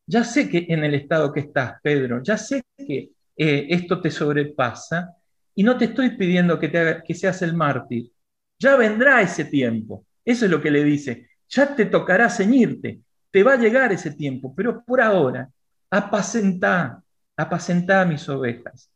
ya 0.07 0.25
sé 0.25 0.49
que 0.49 0.67
en 0.69 0.85
el 0.85 0.95
estado 0.95 1.33
que 1.33 1.41
estás, 1.41 1.81
Pedro, 1.83 2.23
ya 2.23 2.37
sé 2.37 2.63
que 2.77 3.11
eh, 3.37 3.67
esto 3.71 4.01
te 4.01 4.11
sobrepasa 4.11 5.17
y 5.55 5.63
no 5.63 5.77
te 5.77 5.87
estoy 5.87 6.17
pidiendo 6.17 6.59
que, 6.59 7.15
seas 7.15 7.43
el 7.43 7.55
mártir. 7.55 8.11
Ya 8.59 8.77
vendrá 8.77 9.21
ese 9.23 9.45
tiempo. 9.45 10.07
Eso 10.25 10.45
es 10.45 10.51
lo 10.51 10.61
que 10.61 10.71
le 10.71 10.85
dice. 10.85 11.29
Ya 11.49 11.75
te 11.75 11.87
tocará 11.87 12.31
ceñirte, 12.31 13.01
te 13.31 13.43
va 13.43 13.55
a 13.55 13.59
llegar 13.59 13.93
ese 13.93 14.13
tiempo, 14.13 14.55
pero 14.55 14.85
por 14.85 15.01
ahora, 15.01 15.51
apacentá, 15.91 17.03
apacentá 17.37 18.05
mis 18.05 18.27
ovejas. 18.29 18.91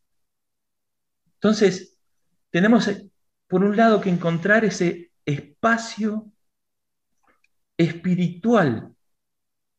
Entonces, 1.35 1.95
tenemos 2.49 2.89
por 3.47 3.63
un 3.63 3.77
lado 3.77 4.01
que 4.01 4.09
encontrar 4.09 4.65
ese 4.65 5.11
espacio 5.25 6.31
espiritual 7.77 8.95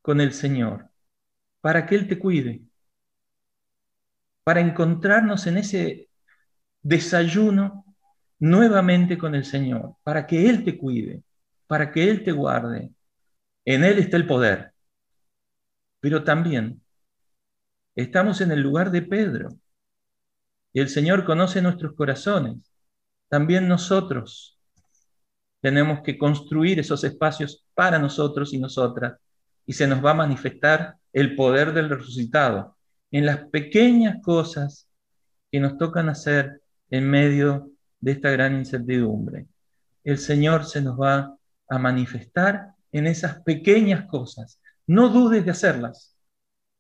con 0.00 0.20
el 0.20 0.32
Señor 0.32 0.87
para 1.60 1.86
que 1.86 1.94
Él 1.94 2.08
te 2.08 2.18
cuide, 2.18 2.62
para 4.44 4.60
encontrarnos 4.60 5.46
en 5.46 5.58
ese 5.58 6.08
desayuno 6.82 7.84
nuevamente 8.38 9.18
con 9.18 9.34
el 9.34 9.44
Señor, 9.44 9.96
para 10.02 10.26
que 10.26 10.48
Él 10.48 10.64
te 10.64 10.78
cuide, 10.78 11.22
para 11.66 11.90
que 11.90 12.08
Él 12.08 12.24
te 12.24 12.32
guarde. 12.32 12.90
En 13.64 13.84
Él 13.84 13.98
está 13.98 14.16
el 14.16 14.26
poder. 14.26 14.72
Pero 16.00 16.24
también 16.24 16.80
estamos 17.94 18.40
en 18.40 18.52
el 18.52 18.60
lugar 18.60 18.90
de 18.90 19.02
Pedro. 19.02 19.48
Y 20.72 20.80
el 20.80 20.88
Señor 20.88 21.24
conoce 21.24 21.60
nuestros 21.60 21.94
corazones. 21.94 22.72
También 23.28 23.68
nosotros 23.68 24.58
tenemos 25.60 26.00
que 26.02 26.16
construir 26.16 26.78
esos 26.78 27.02
espacios 27.04 27.64
para 27.74 27.98
nosotros 27.98 28.54
y 28.54 28.58
nosotras. 28.58 29.18
Y 29.66 29.72
se 29.72 29.86
nos 29.86 30.04
va 30.04 30.12
a 30.12 30.14
manifestar 30.14 30.97
el 31.18 31.34
poder 31.34 31.72
del 31.72 31.90
resucitado 31.90 32.76
en 33.10 33.26
las 33.26 33.48
pequeñas 33.48 34.18
cosas 34.22 34.88
que 35.50 35.58
nos 35.58 35.76
tocan 35.76 36.08
hacer 36.08 36.62
en 36.90 37.10
medio 37.10 37.72
de 37.98 38.12
esta 38.12 38.30
gran 38.30 38.56
incertidumbre. 38.56 39.46
El 40.04 40.18
Señor 40.18 40.64
se 40.64 40.80
nos 40.80 40.96
va 40.96 41.36
a 41.68 41.78
manifestar 41.78 42.68
en 42.92 43.08
esas 43.08 43.42
pequeñas 43.42 44.06
cosas. 44.06 44.60
No 44.86 45.08
dudes 45.08 45.44
de 45.44 45.50
hacerlas. 45.50 46.14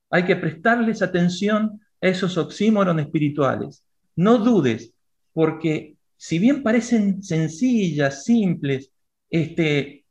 Hay 0.08 0.24
que 0.24 0.36
prestarles 0.36 1.02
atención 1.02 1.80
a 2.00 2.06
esos 2.06 2.38
oxímoron 2.38 3.00
espirituales. 3.00 3.82
No 4.14 4.38
dudes, 4.38 4.92
porque 5.32 5.96
si 6.16 6.38
bien 6.38 6.62
parecen 6.62 7.24
sencillas, 7.24 8.24
simples, 8.24 8.92
este, 9.30 10.04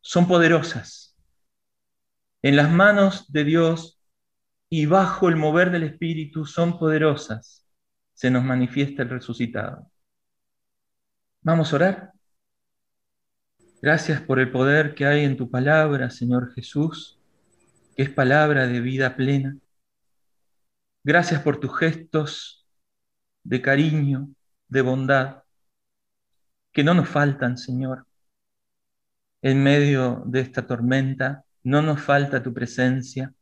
son 0.00 0.26
poderosas. 0.26 1.01
En 2.42 2.56
las 2.56 2.70
manos 2.70 3.32
de 3.32 3.44
Dios 3.44 4.00
y 4.68 4.86
bajo 4.86 5.28
el 5.28 5.36
mover 5.36 5.70
del 5.70 5.84
Espíritu 5.84 6.44
son 6.44 6.78
poderosas. 6.78 7.64
Se 8.14 8.30
nos 8.30 8.42
manifiesta 8.42 9.02
el 9.02 9.10
resucitado. 9.10 9.90
Vamos 11.40 11.72
a 11.72 11.76
orar. 11.76 12.12
Gracias 13.80 14.20
por 14.20 14.40
el 14.40 14.50
poder 14.50 14.94
que 14.94 15.06
hay 15.06 15.24
en 15.24 15.36
tu 15.36 15.50
palabra, 15.50 16.10
Señor 16.10 16.52
Jesús, 16.54 17.20
que 17.96 18.02
es 18.02 18.10
palabra 18.10 18.66
de 18.66 18.80
vida 18.80 19.16
plena. 19.16 19.56
Gracias 21.04 21.42
por 21.42 21.58
tus 21.58 21.76
gestos 21.78 22.66
de 23.42 23.60
cariño, 23.60 24.28
de 24.68 24.82
bondad, 24.82 25.42
que 26.72 26.84
no 26.84 26.94
nos 26.94 27.08
faltan, 27.08 27.58
Señor. 27.58 28.06
En 29.42 29.62
medio 29.62 30.22
de 30.26 30.40
esta 30.40 30.66
tormenta, 30.66 31.44
no 31.62 31.82
nos 31.82 32.00
falta 32.02 32.42
tu 32.42 32.52
presencia. 32.52 33.32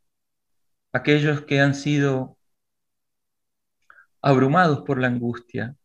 Aquellos 0.93 1.41
que 1.43 1.59
han 1.61 1.75
sido 1.75 2.37
abrumados 4.21 4.81
por 4.81 4.99
la 4.99 5.07
angustia, 5.07 5.75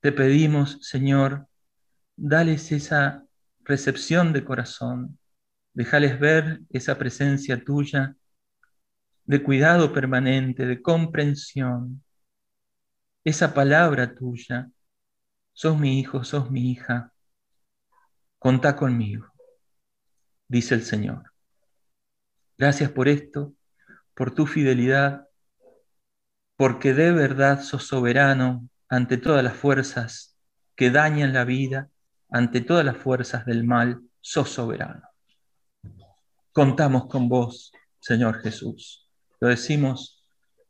te 0.00 0.12
pedimos, 0.12 0.78
Señor, 0.82 1.48
dales 2.16 2.72
esa 2.72 3.24
recepción 3.64 4.32
de 4.32 4.44
corazón, 4.44 5.18
déjales 5.74 6.18
ver 6.20 6.60
esa 6.70 6.96
presencia 6.96 7.62
tuya 7.62 8.16
de 9.24 9.42
cuidado 9.42 9.92
permanente, 9.92 10.66
de 10.66 10.80
comprensión, 10.80 12.02
esa 13.24 13.52
palabra 13.52 14.14
tuya, 14.14 14.70
sos 15.52 15.78
mi 15.78 15.98
hijo, 15.98 16.22
sos 16.22 16.50
mi 16.50 16.70
hija, 16.70 17.12
contá 18.38 18.76
conmigo, 18.76 19.26
dice 20.48 20.74
el 20.74 20.82
Señor. 20.82 21.32
Gracias 22.58 22.90
por 22.90 23.08
esto, 23.08 23.54
por 24.14 24.34
tu 24.34 24.46
fidelidad, 24.46 25.28
porque 26.56 26.94
de 26.94 27.12
verdad 27.12 27.60
sos 27.60 27.86
soberano, 27.86 28.68
ante 28.88 29.16
todas 29.16 29.42
las 29.44 29.56
fuerzas 29.56 30.36
que 30.74 30.90
dañan 30.90 31.32
la 31.32 31.44
vida, 31.44 31.90
ante 32.30 32.60
todas 32.60 32.84
las 32.84 32.96
fuerzas 32.96 33.44
del 33.44 33.64
mal, 33.64 34.00
sos 34.20 34.50
soberano. 34.50 35.02
Contamos 36.52 37.06
con 37.06 37.28
vos, 37.28 37.72
Señor 38.00 38.40
Jesús. 38.40 39.10
Lo 39.40 39.48
decimos 39.48 40.24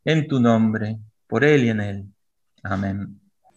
en 0.05 0.27
tu 0.27 0.41
nombre, 0.41 0.99
por 1.27 1.45
Él 1.45 1.65
y 1.65 1.69
en 1.69 1.81
Él. 1.81 2.15
Amén. 2.63 3.26